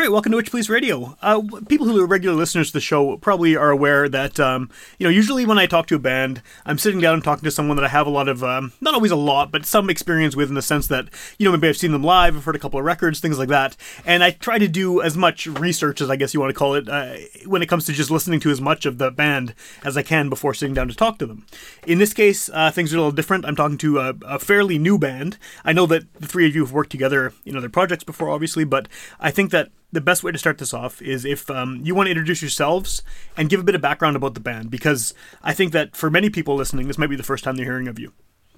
right, 0.00 0.10
welcome 0.10 0.32
to 0.32 0.36
Witch 0.36 0.50
Police 0.50 0.70
Radio. 0.70 1.14
Uh, 1.20 1.42
people 1.68 1.86
who 1.86 2.02
are 2.02 2.06
regular 2.06 2.34
listeners 2.34 2.68
to 2.68 2.72
the 2.72 2.80
show 2.80 3.18
probably 3.18 3.54
are 3.54 3.68
aware 3.68 4.08
that, 4.08 4.40
um, 4.40 4.70
you 4.98 5.04
know, 5.04 5.10
usually 5.10 5.44
when 5.44 5.58
I 5.58 5.66
talk 5.66 5.86
to 5.88 5.96
a 5.96 5.98
band, 5.98 6.40
I'm 6.64 6.78
sitting 6.78 7.02
down 7.02 7.12
and 7.12 7.22
talking 7.22 7.44
to 7.44 7.50
someone 7.50 7.76
that 7.76 7.84
I 7.84 7.88
have 7.88 8.06
a 8.06 8.10
lot 8.10 8.26
of, 8.26 8.42
um, 8.42 8.72
not 8.80 8.94
always 8.94 9.10
a 9.10 9.16
lot, 9.16 9.52
but 9.52 9.66
some 9.66 9.90
experience 9.90 10.34
with 10.34 10.48
in 10.48 10.54
the 10.54 10.62
sense 10.62 10.86
that, 10.86 11.08
you 11.38 11.44
know, 11.44 11.52
maybe 11.52 11.68
I've 11.68 11.76
seen 11.76 11.92
them 11.92 12.02
live, 12.02 12.34
I've 12.34 12.44
heard 12.44 12.56
a 12.56 12.58
couple 12.58 12.78
of 12.78 12.86
records, 12.86 13.20
things 13.20 13.38
like 13.38 13.50
that. 13.50 13.76
And 14.06 14.24
I 14.24 14.30
try 14.30 14.56
to 14.56 14.68
do 14.68 15.02
as 15.02 15.18
much 15.18 15.46
research, 15.46 16.00
as 16.00 16.08
I 16.08 16.16
guess 16.16 16.32
you 16.32 16.40
want 16.40 16.48
to 16.48 16.58
call 16.58 16.76
it, 16.76 16.88
uh, 16.88 17.16
when 17.44 17.60
it 17.60 17.68
comes 17.68 17.84
to 17.84 17.92
just 17.92 18.10
listening 18.10 18.40
to 18.40 18.50
as 18.50 18.60
much 18.60 18.86
of 18.86 18.96
the 18.96 19.10
band 19.10 19.54
as 19.84 19.98
I 19.98 20.02
can 20.02 20.30
before 20.30 20.54
sitting 20.54 20.74
down 20.74 20.88
to 20.88 20.96
talk 20.96 21.18
to 21.18 21.26
them. 21.26 21.44
In 21.86 21.98
this 21.98 22.14
case, 22.14 22.48
uh, 22.54 22.70
things 22.70 22.94
are 22.94 22.96
a 22.96 23.00
little 23.00 23.12
different. 23.12 23.44
I'm 23.44 23.56
talking 23.56 23.76
to 23.76 23.98
a, 23.98 24.14
a 24.24 24.38
fairly 24.38 24.78
new 24.78 24.98
band. 24.98 25.36
I 25.62 25.74
know 25.74 25.84
that 25.84 26.10
the 26.14 26.26
three 26.26 26.48
of 26.48 26.54
you 26.54 26.62
have 26.62 26.72
worked 26.72 26.90
together 26.90 27.34
in 27.44 27.54
other 27.54 27.68
projects 27.68 28.04
before, 28.04 28.30
obviously, 28.30 28.64
but 28.64 28.88
I 29.20 29.30
think 29.30 29.50
that 29.50 29.68
the 29.92 30.00
best 30.00 30.22
way 30.22 30.32
to 30.32 30.38
start 30.38 30.58
this 30.58 30.72
off 30.72 31.02
is 31.02 31.24
if 31.24 31.50
um, 31.50 31.80
you 31.82 31.94
want 31.94 32.06
to 32.06 32.10
introduce 32.10 32.42
yourselves 32.42 33.02
and 33.36 33.48
give 33.48 33.60
a 33.60 33.64
bit 33.64 33.74
of 33.74 33.80
background 33.80 34.16
about 34.16 34.34
the 34.34 34.40
band, 34.40 34.70
because 34.70 35.14
I 35.42 35.52
think 35.52 35.72
that 35.72 35.96
for 35.96 36.10
many 36.10 36.30
people 36.30 36.54
listening, 36.54 36.86
this 36.86 36.98
might 36.98 37.10
be 37.10 37.16
the 37.16 37.22
first 37.22 37.44
time 37.44 37.56
they're 37.56 37.66
hearing 37.66 37.88
of 37.88 37.98
you. 37.98 38.12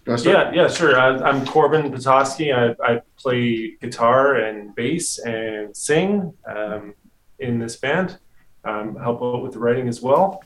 Yeah, 0.06 0.50
yeah, 0.52 0.68
sure. 0.68 0.98
I, 0.98 1.16
I'm 1.18 1.46
Corbin 1.46 1.92
Petoskey. 1.92 2.52
I, 2.52 2.74
I 2.82 3.00
play 3.16 3.76
guitar 3.80 4.34
and 4.34 4.74
bass 4.74 5.20
and 5.20 5.76
sing 5.76 6.34
um, 6.44 6.94
in 7.38 7.60
this 7.60 7.76
band. 7.76 8.18
Um, 8.64 8.96
help 8.96 9.22
out 9.22 9.42
with 9.42 9.52
the 9.52 9.58
writing 9.58 9.88
as 9.88 10.02
well. 10.02 10.42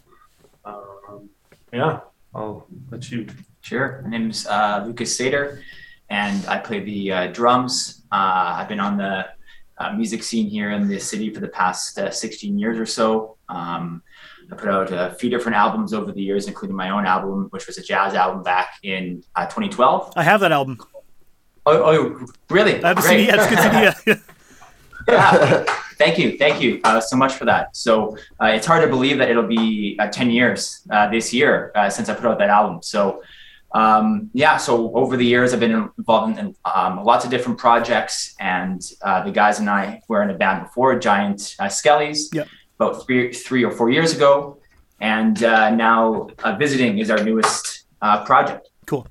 Um, 0.64 1.30
yeah, 1.72 2.00
I'll 2.34 2.66
let 2.90 3.10
you. 3.10 3.26
Sure. 3.62 4.02
My 4.04 4.10
name's 4.10 4.46
uh, 4.46 4.84
Lucas 4.86 5.18
Sater, 5.18 5.60
and 6.10 6.46
I 6.46 6.58
play 6.58 6.80
the 6.80 7.12
uh, 7.12 7.26
drums. 7.28 8.02
Uh, 8.12 8.56
I've 8.58 8.68
been 8.68 8.80
on 8.80 8.96
the 8.98 9.26
uh, 9.78 9.92
music 9.92 10.22
scene 10.22 10.48
here 10.48 10.70
in 10.70 10.88
the 10.88 10.98
city 10.98 11.32
for 11.32 11.40
the 11.40 11.48
past 11.48 11.98
uh, 11.98 12.10
16 12.10 12.58
years 12.58 12.78
or 12.78 12.86
so. 12.86 13.36
Um, 13.48 14.02
I 14.50 14.54
put 14.54 14.68
out 14.68 14.92
a 14.92 15.14
few 15.14 15.28
different 15.28 15.56
albums 15.56 15.92
over 15.92 16.12
the 16.12 16.22
years, 16.22 16.46
including 16.46 16.76
my 16.76 16.90
own 16.90 17.04
album, 17.04 17.48
which 17.50 17.66
was 17.66 17.78
a 17.78 17.82
jazz 17.82 18.14
album 18.14 18.42
back 18.42 18.78
in 18.82 19.24
uh, 19.34 19.44
2012. 19.44 20.12
I 20.16 20.22
have 20.22 20.40
that 20.40 20.52
album. 20.52 20.78
Oh, 21.66 21.82
oh 21.82 22.26
really? 22.48 22.82
I 22.82 22.88
have 22.88 22.96
the 22.96 23.02
CD. 23.02 23.26
Yeah, 23.26 23.48
good 23.48 23.58
CD. 23.58 24.16
Yeah. 24.16 24.16
yeah. 25.08 25.64
Thank 25.98 26.18
you. 26.18 26.36
Thank 26.36 26.60
you 26.62 26.80
uh, 26.84 27.00
so 27.00 27.16
much 27.16 27.34
for 27.34 27.44
that. 27.46 27.74
So 27.74 28.16
uh, 28.40 28.46
it's 28.46 28.66
hard 28.66 28.82
to 28.82 28.88
believe 28.88 29.18
that 29.18 29.30
it'll 29.30 29.46
be 29.46 29.96
uh, 29.98 30.08
10 30.08 30.30
years 30.30 30.82
uh, 30.90 31.08
this 31.08 31.32
year 31.32 31.72
uh, 31.74 31.88
since 31.88 32.08
I 32.08 32.14
put 32.14 32.26
out 32.26 32.38
that 32.38 32.50
album. 32.50 32.80
So 32.82 33.22
um, 33.72 34.30
yeah, 34.32 34.56
so 34.56 34.94
over 34.94 35.16
the 35.16 35.24
years, 35.24 35.52
I've 35.52 35.60
been 35.60 35.90
involved 35.98 36.38
in 36.38 36.54
um, 36.64 37.04
lots 37.04 37.24
of 37.24 37.30
different 37.30 37.58
projects, 37.58 38.34
and 38.40 38.80
uh, 39.02 39.22
the 39.24 39.30
guys 39.30 39.58
and 39.58 39.68
I 39.68 40.00
were 40.08 40.22
in 40.22 40.30
a 40.30 40.34
band 40.34 40.64
before, 40.64 40.98
Giant 40.98 41.54
uh, 41.58 41.64
Skellies, 41.66 42.32
Yep. 42.34 42.48
about 42.80 43.04
three, 43.04 43.32
three 43.32 43.64
or 43.64 43.70
four 43.72 43.90
years 43.90 44.14
ago, 44.14 44.58
and 45.00 45.42
uh, 45.44 45.70
now 45.70 46.28
uh, 46.42 46.56
visiting 46.56 46.98
is 46.98 47.10
our 47.10 47.22
newest 47.22 47.84
uh, 48.00 48.24
project. 48.24 48.70
Cool. 48.86 49.06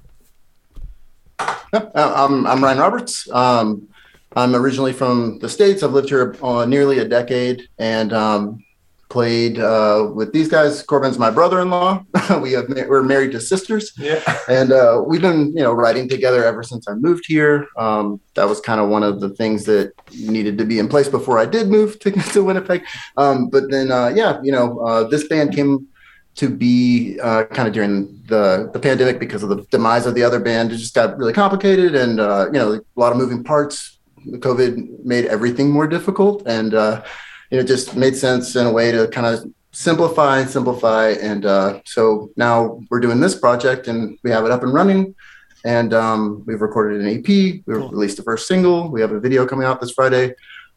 Yep, 1.39 1.91
uh, 1.93 2.13
I'm, 2.15 2.47
I'm 2.47 2.63
Ryan 2.63 2.77
Roberts. 2.79 3.29
Um, 3.31 3.87
I'm 4.35 4.55
originally 4.55 4.93
from 4.93 5.39
the 5.39 5.49
States. 5.49 5.83
I've 5.83 5.93
lived 5.93 6.09
here 6.09 6.35
uh, 6.41 6.65
nearly 6.65 6.99
a 6.99 7.05
decade 7.05 7.69
and 7.77 8.11
um, 8.13 8.64
played 9.09 9.59
uh, 9.59 10.11
with 10.13 10.33
these 10.33 10.47
guys. 10.49 10.81
Corbin's 10.83 11.17
my 11.17 11.29
brother-in-law. 11.29 12.03
we 12.41 12.53
have 12.53 12.65
we're 12.69 13.03
married 13.03 13.31
to 13.33 13.41
sisters, 13.41 13.91
Yeah. 13.97 14.21
and 14.49 14.71
uh, 14.71 15.03
we've 15.05 15.21
been 15.21 15.55
you 15.55 15.63
know 15.63 15.73
writing 15.73 16.09
together 16.09 16.43
ever 16.43 16.63
since 16.63 16.87
I 16.87 16.93
moved 16.93 17.25
here. 17.27 17.67
Um, 17.77 18.19
that 18.35 18.47
was 18.47 18.59
kind 18.59 18.81
of 18.81 18.89
one 18.89 19.03
of 19.03 19.21
the 19.21 19.29
things 19.29 19.65
that 19.65 19.93
needed 20.17 20.57
to 20.57 20.65
be 20.65 20.79
in 20.79 20.87
place 20.87 21.07
before 21.07 21.37
I 21.39 21.45
did 21.45 21.69
move 21.69 21.99
to, 21.99 22.11
to 22.33 22.43
Winnipeg. 22.43 22.83
Um, 23.17 23.49
but 23.49 23.69
then 23.69 23.91
uh, 23.91 24.09
yeah, 24.15 24.39
you 24.43 24.51
know 24.51 24.79
uh, 24.79 25.03
this 25.07 25.27
band 25.27 25.55
came 25.55 25.87
to 26.35 26.49
be 26.49 27.17
uh, 27.21 27.45
kind 27.45 27.67
of 27.67 27.73
during 27.73 28.21
the 28.27 28.69
the 28.73 28.79
pandemic 28.79 29.19
because 29.19 29.43
of 29.43 29.49
the 29.49 29.63
demise 29.71 30.05
of 30.05 30.15
the 30.15 30.23
other 30.23 30.39
band. 30.39 30.71
It 30.71 30.77
just 30.77 30.95
got 30.95 31.17
really 31.17 31.33
complicated, 31.33 31.95
and 31.95 32.19
uh, 32.19 32.47
you 32.47 32.59
know 32.59 32.73
a 32.73 32.99
lot 32.99 33.11
of 33.11 33.17
moving 33.17 33.43
parts. 33.43 33.91
COVID 34.27 35.05
made 35.05 35.25
everything 35.25 35.69
more 35.69 35.85
difficult, 35.85 36.47
and 36.47 36.73
uh, 36.73 37.03
you 37.49 37.57
know, 37.57 37.63
it 37.63 37.67
just 37.67 37.95
made 37.95 38.15
sense 38.15 38.55
in 38.55 38.65
a 38.65 38.71
way 38.71 38.91
to 38.91 39.07
kind 39.09 39.27
of 39.27 39.45
simplify 39.71 40.39
and 40.39 40.49
simplify. 40.49 41.09
And 41.11 41.45
uh, 41.45 41.81
so 41.85 42.29
now 42.37 42.79
we're 42.89 42.99
doing 42.99 43.19
this 43.19 43.35
project, 43.35 43.87
and 43.87 44.17
we 44.23 44.31
have 44.31 44.45
it 44.45 44.51
up 44.51 44.63
and 44.63 44.73
running. 44.73 45.15
And 45.63 45.93
um, 45.93 46.43
we've 46.45 46.61
recorded 46.61 47.01
an 47.01 47.07
EP. 47.07 47.27
We 47.27 47.63
Cool. 47.67 47.89
released 47.89 48.17
the 48.17 48.23
first 48.23 48.47
single. 48.47 48.89
We 48.91 49.01
have 49.01 49.11
a 49.11 49.19
video 49.19 49.45
coming 49.47 49.65
out 49.65 49.81
this 49.81 49.91
Friday. 49.91 50.33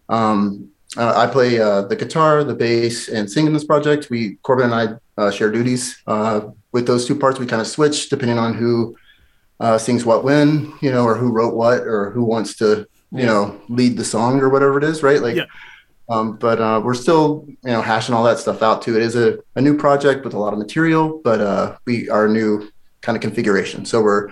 Um, 0.08 0.68
uh, 0.96 1.12
I 1.16 1.26
play 1.26 1.60
uh, 1.60 1.82
the 1.82 1.96
guitar, 1.96 2.42
the 2.44 2.54
bass, 2.54 3.08
and 3.08 3.30
sing 3.30 3.46
in 3.46 3.52
this 3.52 3.64
project. 3.64 4.08
We 4.08 4.36
Corbin 4.42 4.72
and 4.72 4.74
I 4.74 5.22
uh, 5.22 5.30
share 5.30 5.50
duties 5.52 6.00
uh, 6.06 6.40
with 6.72 6.86
those 6.86 7.06
two 7.06 7.14
parts. 7.14 7.38
We 7.38 7.44
kind 7.46 7.60
of 7.60 7.66
switch 7.68 8.08
depending 8.08 8.38
on 8.38 8.54
who 8.54 8.96
uh, 9.60 9.76
sings 9.76 10.06
what 10.06 10.24
when, 10.24 10.72
you 10.80 10.90
know, 10.90 11.04
or 11.04 11.14
who 11.16 11.30
wrote 11.30 11.54
what, 11.54 11.80
or 11.82 12.10
who 12.10 12.24
wants 12.24 12.56
to, 12.56 12.86
you 13.12 13.18
Yeah. 13.20 13.26
know, 13.26 13.60
lead 13.68 13.98
the 13.98 14.04
song 14.04 14.40
or 14.40 14.48
whatever 14.48 14.78
it 14.78 14.84
is, 14.84 15.02
right? 15.02 15.20
Like, 15.20 15.36
Yeah. 15.36 15.44
Um, 16.08 16.36
but 16.36 16.60
uh, 16.60 16.80
we're 16.84 16.94
still, 16.94 17.44
you 17.48 17.56
know, 17.70 17.82
hashing 17.82 18.14
all 18.14 18.24
that 18.24 18.38
stuff 18.38 18.62
out 18.62 18.82
too. 18.82 18.96
It 18.96 19.02
is 19.02 19.14
a, 19.16 19.38
a 19.56 19.60
new 19.60 19.76
project 19.76 20.24
with 20.24 20.34
a 20.34 20.38
lot 20.38 20.52
of 20.52 20.58
material, 20.58 21.20
but 21.22 21.40
uh, 21.40 21.76
we 21.86 22.08
are 22.08 22.28
new 22.28 22.68
kind 23.02 23.16
of 23.16 23.22
configuration. 23.22 23.84
So 23.84 24.02
we're 24.02 24.30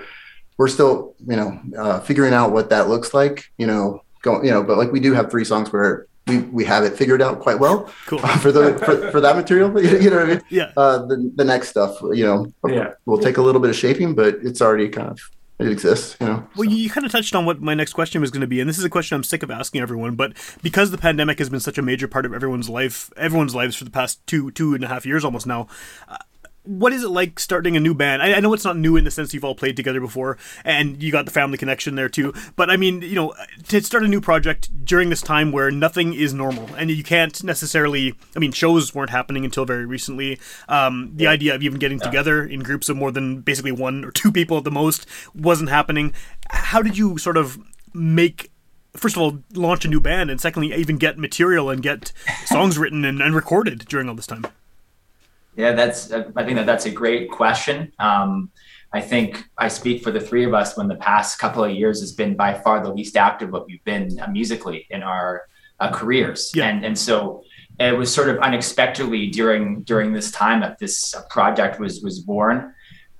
we're 0.59 0.69
still, 0.69 1.15
you 1.27 1.37
know, 1.37 1.61
uh, 1.79 2.01
figuring 2.01 2.33
out 2.33 2.53
what 2.53 2.71
that 2.71 2.89
looks 2.89 3.13
like. 3.13 3.51
You 3.59 3.67
know, 3.67 4.03
going, 4.23 4.45
you 4.45 4.51
know, 4.51 4.63
but 4.63 4.79
like 4.79 4.91
we 4.93 5.01
do 5.01 5.13
have 5.13 5.31
three 5.31 5.45
songs 5.45 5.73
where 5.73 6.07
we 6.27 6.39
we 6.39 6.65
have 6.65 6.83
it 6.83 6.97
figured 6.97 7.23
out 7.23 7.41
quite 7.41 7.59
well 7.61 7.93
Cool. 8.07 8.19
for 8.43 8.51
the 8.51 8.79
for, 8.79 9.11
for 9.13 9.21
that 9.21 9.37
material. 9.37 9.69
You 9.81 10.11
know 10.11 10.17
what 10.17 10.27
I 10.27 10.31
mean? 10.31 10.43
Yeah. 10.49 10.73
Uh, 10.77 11.05
the 11.07 11.31
the 11.37 11.45
next 11.45 11.69
stuff, 11.69 11.97
you 12.15 12.25
know, 12.25 12.53
Yeah. 12.67 12.93
will 13.05 13.19
take 13.19 13.37
a 13.37 13.43
little 13.43 13.61
bit 13.61 13.71
of 13.71 13.77
shaping, 13.77 14.15
but 14.15 14.37
it's 14.43 14.61
already 14.63 14.89
kind 14.89 15.09
of 15.11 15.21
it 15.59 15.69
exists. 15.69 16.17
You 16.21 16.27
know. 16.27 16.49
Well, 16.57 16.69
you, 16.69 16.77
you 16.77 16.91
kind 16.91 17.07
of 17.07 17.13
touched 17.13 17.35
on 17.35 17.47
what 17.47 17.61
my 17.61 17.75
next 17.75 17.93
question 17.93 18.21
was 18.21 18.31
going 18.31 18.43
to 18.43 18.47
be, 18.47 18.61
and 18.61 18.69
this 18.69 18.79
is 18.79 18.85
a 18.85 18.91
question 18.91 19.17
I'm 19.17 19.25
sick 19.25 19.43
of 19.43 19.51
asking 19.51 19.81
everyone. 19.81 20.15
But 20.15 20.35
because 20.63 20.91
the 20.91 20.99
pandemic 20.99 21.39
has 21.39 21.49
been 21.49 21.61
such 21.61 21.79
a 21.79 21.83
major 21.83 22.09
part 22.09 22.27
of 22.27 22.35
everyone's 22.35 22.69
life, 22.69 23.11
everyone's 23.17 23.55
lives 23.55 23.77
for 23.77 23.85
the 23.85 23.91
past 23.91 24.27
two 24.27 24.51
two 24.51 24.75
and 24.75 24.85
a 24.85 24.89
half 24.89 25.07
years 25.07 25.25
almost 25.25 25.47
now, 25.47 25.69
uh, 26.09 26.19
what 26.67 26.93
is 26.93 27.03
it 27.03 27.11
like 27.11 27.39
starting 27.39 27.77
a 27.77 27.81
new 27.81 27.95
band? 27.95 28.23
I, 28.23 28.35
I 28.35 28.41
know 28.41 28.53
it's 28.53 28.65
not 28.65 28.77
new 28.77 28.97
in 28.97 29.05
the 29.05 29.11
sense 29.11 29.33
you've 29.33 29.45
all 29.45 29.55
played 29.55 29.77
together 29.77 30.01
before, 30.01 30.37
and 30.65 31.03
you 31.03 31.13
got 31.13 31.25
the 31.25 31.31
family 31.31 31.57
connection 31.57 31.95
there 31.95 32.09
too. 32.09 32.35
But 32.57 32.71
I 32.71 32.77
mean, 32.77 33.03
you 33.03 33.15
know, 33.15 33.35
to 33.69 33.83
start 33.83 34.05
a 34.05 34.09
new 34.09 34.21
project 34.21 34.85
during 34.85 35.11
this 35.11 35.23
time 35.23 35.53
where 35.53 35.71
nothing 35.71 36.15
is 36.15 36.35
normal, 36.35 36.69
and 36.75 36.91
you 36.91 37.03
can't 37.03 37.43
necessarily. 37.43 38.15
I 38.35 38.39
mean, 38.39 38.53
shows 38.53 38.95
weren't 38.95 39.11
happening 39.11 39.45
until 39.45 39.65
very 39.65 39.87
recently. 39.87 40.39
Um, 40.69 41.13
the 41.15 41.27
idea 41.27 41.55
of 41.55 41.63
even 41.63 41.79
getting 41.79 42.01
together 42.01 42.45
in 42.45 42.61
groups 42.61 42.89
of 42.89 42.97
more 42.97 43.13
than 43.13 43.41
basically 43.41 43.73
one 43.73 44.05
or 44.05 44.11
two 44.11 44.33
people 44.33 44.59
at 44.59 44.65
the 44.65 44.71
most 44.71 45.07
wasn't 45.35 45.71
happening. 45.71 46.13
How 46.51 46.83
did 46.83 46.99
you 46.99 47.19
sort 47.19 47.37
of 47.37 47.59
make 47.95 48.51
first 48.95 49.17
of 49.17 49.23
all 49.23 49.39
launch 49.53 49.85
a 49.85 49.89
new 49.89 50.01
band 50.01 50.31
and 50.31 50.41
secondly 50.41 50.75
even 50.75 50.97
get 50.97 51.19
material 51.19 51.69
and 51.69 51.83
get 51.83 52.13
songs 52.47 52.79
written 52.79 53.05
and, 53.05 53.21
and 53.21 53.35
recorded 53.35 53.85
during 53.89 54.09
all 54.09 54.15
this 54.15 54.27
time 54.27 54.47
Yeah, 55.57 55.73
that's. 55.73 56.13
I 56.13 56.45
think 56.45 56.57
that 56.57 56.67
that's 56.67 56.87
a 56.87 56.91
great 56.91 57.31
question. 57.31 57.93
Um, 57.99 58.51
I 58.93 59.01
think 59.01 59.45
I 59.59 59.69
speak 59.69 60.03
for 60.03 60.11
the 60.11 60.21
three 60.21 60.45
of 60.45 60.55
us 60.55 60.77
when 60.77 60.89
the 60.89 60.97
past 60.97 61.39
couple 61.39 61.65
of 61.65 61.71
years 61.71 62.01
has 62.01 62.13
been 62.13 62.37
by 62.37 62.55
far 62.55 62.83
the 62.83 62.93
least 62.93 63.17
active 63.17 63.51
what 63.51 63.67
we've 63.67 63.85
been 63.85 64.19
uh, 64.21 64.29
musically 64.29 64.87
in 64.91 65.03
our 65.03 65.43
uh, 65.81 65.91
careers. 65.91 66.53
Yeah. 66.55 66.69
And 66.69 66.85
and 66.85 66.99
so 66.99 67.43
it 67.79 67.97
was 67.97 68.13
sort 68.13 68.29
of 68.29 68.39
unexpectedly 68.39 69.29
during 69.29 69.83
during 69.83 70.13
this 70.13 70.31
time 70.31 70.61
that 70.61 70.79
this 70.79 71.15
project 71.31 71.81
was 71.81 72.03
was 72.03 72.21
born. 72.21 72.75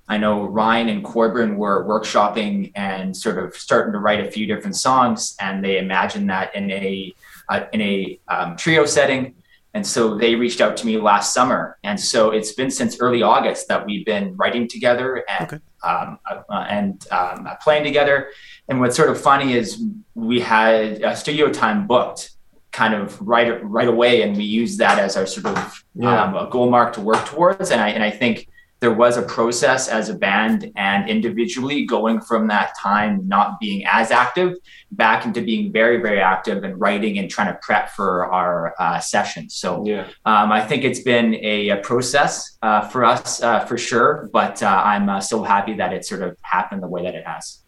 I 0.09 0.17
know 0.17 0.45
Ryan 0.45 0.87
and 0.89 1.03
Corbin 1.03 1.57
were 1.57 1.85
workshopping 1.85 2.71
and 2.75 3.15
sort 3.15 3.37
of 3.37 3.55
starting 3.55 3.91
to 3.91 3.99
write 3.99 4.25
a 4.25 4.31
few 4.31 4.47
different 4.47 4.77
songs, 4.77 5.35
and 5.39 5.63
they 5.63 5.79
imagined 5.79 6.29
that 6.29 6.55
in 6.55 6.71
a 6.71 7.13
uh, 7.49 7.65
in 7.73 7.81
a 7.81 8.19
um, 8.27 8.55
trio 8.55 8.85
setting. 8.85 9.35
And 9.73 9.85
so 9.85 10.17
they 10.17 10.33
reached 10.35 10.61
out 10.61 10.75
to 10.77 10.85
me 10.85 10.97
last 10.97 11.33
summer, 11.33 11.77
and 11.83 11.99
so 11.99 12.31
it's 12.31 12.53
been 12.53 12.71
since 12.71 12.99
early 12.99 13.21
August 13.21 13.67
that 13.67 13.85
we've 13.85 14.05
been 14.05 14.35
writing 14.35 14.67
together 14.67 15.23
and 15.29 15.43
Okay. 15.53 15.59
um, 15.83 16.17
uh, 16.29 16.65
and 16.69 17.05
um, 17.11 17.47
playing 17.61 17.83
together. 17.83 18.29
And 18.69 18.79
what's 18.79 18.95
sort 18.95 19.09
of 19.09 19.19
funny 19.21 19.53
is 19.53 19.83
we 20.15 20.39
had 20.39 21.03
a 21.03 21.15
studio 21.15 21.49
time 21.51 21.85
booked 21.85 22.31
kind 22.71 22.93
of 22.95 23.19
right 23.21 23.63
right 23.63 23.87
away, 23.87 24.21
and 24.23 24.35
we 24.35 24.43
used 24.45 24.79
that 24.79 24.97
as 24.99 25.15
our 25.17 25.25
sort 25.27 25.45
of 25.47 25.83
Yeah. 25.93 26.23
um, 26.23 26.35
a 26.35 26.49
goal 26.49 26.69
mark 26.71 26.93
to 26.93 27.01
work 27.01 27.23
towards. 27.25 27.69
And 27.69 27.79
I 27.81 27.89
and 27.89 28.03
I 28.03 28.09
think 28.09 28.47
there 28.79 28.93
was 28.93 29.17
a 29.17 29.23
process 29.23 29.87
as 29.87 30.09
a 30.09 30.13
band 30.13 30.71
and 30.75 31.09
individually 31.09 31.85
going 31.85 32.21
from 32.21 32.47
that 32.47 32.73
time 32.77 33.27
not 33.27 33.59
being 33.59 33.83
as 33.91 34.11
active 34.11 34.55
back 34.91 35.25
into 35.25 35.41
being 35.41 35.71
very 35.71 35.97
very 35.99 36.19
active 36.19 36.63
and 36.63 36.79
writing 36.79 37.17
and 37.17 37.29
trying 37.29 37.51
to 37.51 37.59
prep 37.61 37.89
for 37.89 38.31
our 38.31 38.75
uh, 38.79 38.99
sessions. 38.99 39.55
So 39.55 39.83
Yeah. 39.85 40.07
um, 40.25 40.51
I 40.51 40.61
think 40.61 40.83
it's 40.83 40.99
been 41.01 41.35
a, 41.35 41.69
a 41.69 41.77
process 41.77 42.57
uh, 42.61 42.87
for 42.87 43.03
us 43.03 43.41
uh, 43.41 43.61
for 43.61 43.77
sure, 43.77 44.29
but 44.31 44.61
uh, 44.61 44.81
I'm 44.85 45.09
uh, 45.09 45.21
so 45.21 45.43
happy 45.43 45.73
that 45.75 45.91
it 45.93 46.05
sort 46.05 46.21
of 46.21 46.37
happened 46.41 46.83
the 46.83 46.87
way 46.87 47.03
that 47.03 47.15
it 47.15 47.25
has. 47.25 47.59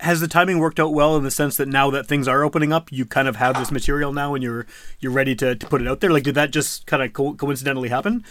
Has 0.00 0.20
the 0.20 0.28
timing 0.28 0.58
worked 0.58 0.78
out 0.78 0.92
well 0.92 1.16
in 1.16 1.24
the 1.24 1.30
sense 1.30 1.56
that 1.56 1.68
now 1.68 1.90
that 1.90 2.06
things 2.06 2.28
are 2.28 2.44
opening 2.44 2.70
up, 2.70 2.92
you 2.92 3.06
kind 3.06 3.28
of 3.28 3.36
have 3.36 3.56
this 3.56 3.70
material 3.70 4.12
now 4.12 4.34
and 4.34 4.44
you're 4.44 4.66
you're 5.00 5.12
ready 5.12 5.34
to, 5.36 5.54
to 5.54 5.66
put 5.68 5.80
it 5.80 5.88
out 5.88 6.00
there? 6.00 6.10
Like, 6.10 6.24
did 6.24 6.34
that 6.34 6.50
just 6.50 6.86
kind 6.86 7.02
of 7.02 7.14
co- 7.14 7.34
coincidentally 7.34 7.88
happen? 7.88 8.22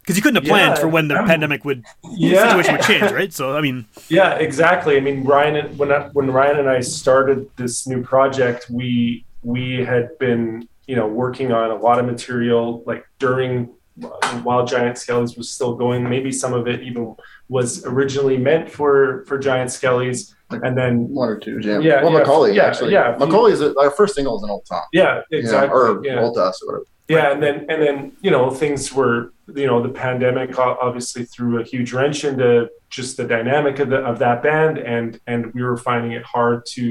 Because 0.00 0.16
you 0.16 0.22
couldn't 0.22 0.42
have 0.42 0.48
planned 0.50 0.76
Yeah, 0.76 0.80
for 0.80 0.88
when 0.88 1.08
the 1.08 1.14
I'm- 1.16 1.26
pandemic 1.26 1.64
would 1.64 1.84
Yeah. 2.12 2.48
situation 2.48 2.72
would 2.76 2.82
change, 2.84 3.12
right? 3.12 3.32
So, 3.32 3.56
I 3.56 3.60
mean, 3.60 3.84
Yeah, 4.08 4.34
exactly. 4.34 4.96
I 4.96 5.00
mean, 5.00 5.24
Ryan, 5.24 5.56
and- 5.56 5.78
when 5.78 5.92
I, 5.92 6.08
when 6.12 6.30
Ryan 6.30 6.58
and 6.58 6.68
I 6.68 6.80
started 6.80 7.48
this 7.56 7.86
new 7.86 8.02
project, 8.02 8.66
we 8.70 9.24
we 9.42 9.84
had 9.84 10.18
been 10.18 10.68
you 10.86 10.96
know 10.96 11.06
working 11.06 11.52
on 11.52 11.70
a 11.70 11.76
lot 11.76 11.98
of 11.98 12.04
material 12.06 12.82
like 12.86 13.04
during 13.18 13.70
uh, 14.02 14.08
while 14.42 14.64
Giant 14.66 14.96
Skellies 14.96 15.36
was 15.38 15.48
still 15.50 15.74
going. 15.76 16.08
Maybe 16.08 16.32
some 16.32 16.52
of 16.54 16.66
it 16.66 16.82
even 16.82 17.14
was 17.48 17.84
originally 17.86 18.36
meant 18.38 18.70
for 18.70 19.24
for 19.26 19.38
Giant 19.38 19.70
Skellies, 19.70 20.34
and 20.50 20.76
then 20.76 21.08
One 21.08 21.28
or 21.28 21.38
two, 21.38 21.58
yeah. 21.62 21.78
Yeah, 21.78 22.02
well, 22.02 22.12
yeah, 22.12 22.18
Macaulay 22.18 22.54
yeah, 22.54 22.64
actually. 22.66 22.92
yeah. 22.92 23.16
Macaulay 23.18 23.52
is 23.52 23.60
a, 23.60 23.74
our 23.78 23.90
first 23.90 24.14
single 24.14 24.36
is 24.38 24.42
an 24.42 24.50
old 24.50 24.66
song. 24.66 24.82
yeah, 24.92 25.20
you 25.30 25.38
know, 25.38 25.42
exactly. 25.44 25.78
or 25.78 26.00
yeah. 26.04 26.20
old 26.20 26.34
to 26.36 26.42
us 26.42 26.60
or 26.62 26.66
whatever. 26.68 26.86
Yeah 27.10 27.32
and 27.32 27.42
then 27.42 27.56
and 27.70 27.78
then 27.82 27.96
you 28.20 28.30
know 28.30 28.50
things 28.62 28.92
were 28.92 29.32
you 29.60 29.66
know 29.66 29.82
the 29.82 29.94
pandemic 30.06 30.58
obviously 30.58 31.24
threw 31.24 31.60
a 31.60 31.64
huge 31.64 31.92
wrench 31.92 32.24
into 32.24 32.70
just 32.88 33.16
the 33.16 33.24
dynamic 33.24 33.78
of 33.82 33.88
the 33.90 34.00
of 34.10 34.18
that 34.24 34.42
band 34.42 34.78
and 34.78 35.20
and 35.26 35.52
we 35.54 35.62
were 35.62 35.76
finding 35.76 36.12
it 36.12 36.24
hard 36.34 36.64
to 36.66 36.84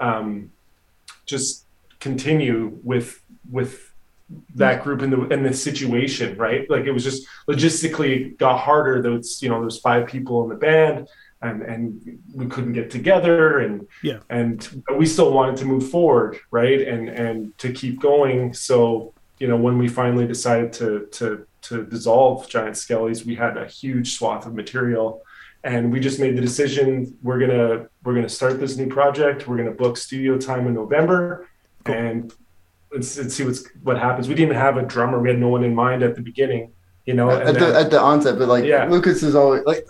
um 0.00 0.50
just 1.32 1.66
continue 2.00 2.78
with 2.82 3.08
with 3.50 3.72
that 4.56 4.82
group 4.82 5.02
in 5.02 5.10
the 5.10 5.20
in 5.28 5.42
the 5.44 5.52
situation 5.52 6.36
right? 6.36 6.68
Like 6.68 6.84
it 6.84 6.90
was 6.92 7.04
just 7.04 7.26
logistically 7.48 8.36
got 8.38 8.58
harder 8.58 9.00
those 9.00 9.40
you 9.42 9.48
know 9.48 9.60
there's 9.60 9.78
five 9.78 10.06
people 10.08 10.42
in 10.44 10.48
the 10.48 10.60
band 10.68 11.06
and 11.42 11.62
and 11.62 12.18
we 12.34 12.46
couldn't 12.46 12.72
get 12.72 12.90
together 12.90 13.60
and 13.60 13.86
Yeah. 14.02 14.20
and 14.28 14.56
we 14.96 15.06
still 15.06 15.32
wanted 15.32 15.56
to 15.58 15.64
move 15.64 15.88
forward 15.90 16.38
right? 16.50 16.80
And 16.92 17.08
and 17.08 17.56
to 17.58 17.72
keep 17.72 18.00
going. 18.00 18.52
So 18.52 19.14
you 19.38 19.48
know 19.48 19.56
when 19.56 19.78
we 19.78 19.88
finally 19.88 20.26
decided 20.26 20.72
to 20.74 21.06
to 21.12 21.46
to 21.62 21.84
dissolve 21.84 22.48
giant 22.48 22.74
skellies 22.76 23.24
we 23.24 23.34
had 23.34 23.56
a 23.56 23.66
huge 23.66 24.14
swath 24.16 24.46
of 24.46 24.54
material. 24.54 25.22
And 25.64 25.90
we 25.92 25.98
just 25.98 26.20
made 26.20 26.36
the 26.36 26.40
decision 26.40 27.16
we're 27.24 27.40
gonna 27.40 27.88
we're 28.04 28.14
gonna 28.14 28.28
start 28.28 28.60
this 28.60 28.76
new 28.76 28.86
project. 28.86 29.48
We're 29.48 29.56
gonna 29.56 29.72
book 29.72 29.96
studio 29.96 30.38
time 30.38 30.68
in 30.68 30.74
november 30.74 31.48
and 31.86 32.32
let's, 32.92 33.18
let's 33.18 33.34
see 33.34 33.44
what's 33.44 33.64
what 33.82 33.98
happens. 33.98 34.28
We 34.28 34.34
didn't 34.34 34.50
even 34.50 34.60
have 34.62 34.76
a 34.76 34.82
drummer. 34.82 35.18
We 35.18 35.28
had 35.28 35.40
no 35.40 35.48
one 35.48 35.64
in 35.64 35.74
mind 35.74 36.02
at 36.04 36.14
the 36.14 36.22
beginning 36.22 36.72
you 37.04 37.14
know 37.14 37.30
at 37.30 37.46
the 37.46 37.52
then- 37.52 37.76
at 37.84 37.90
the 37.90 38.00
onset, 38.00 38.38
but 38.38 38.48
like 38.48 38.64
Yeah. 38.64 38.86
Lucas 38.88 39.22
is 39.24 39.34
always 39.34 39.64
like 39.64 39.84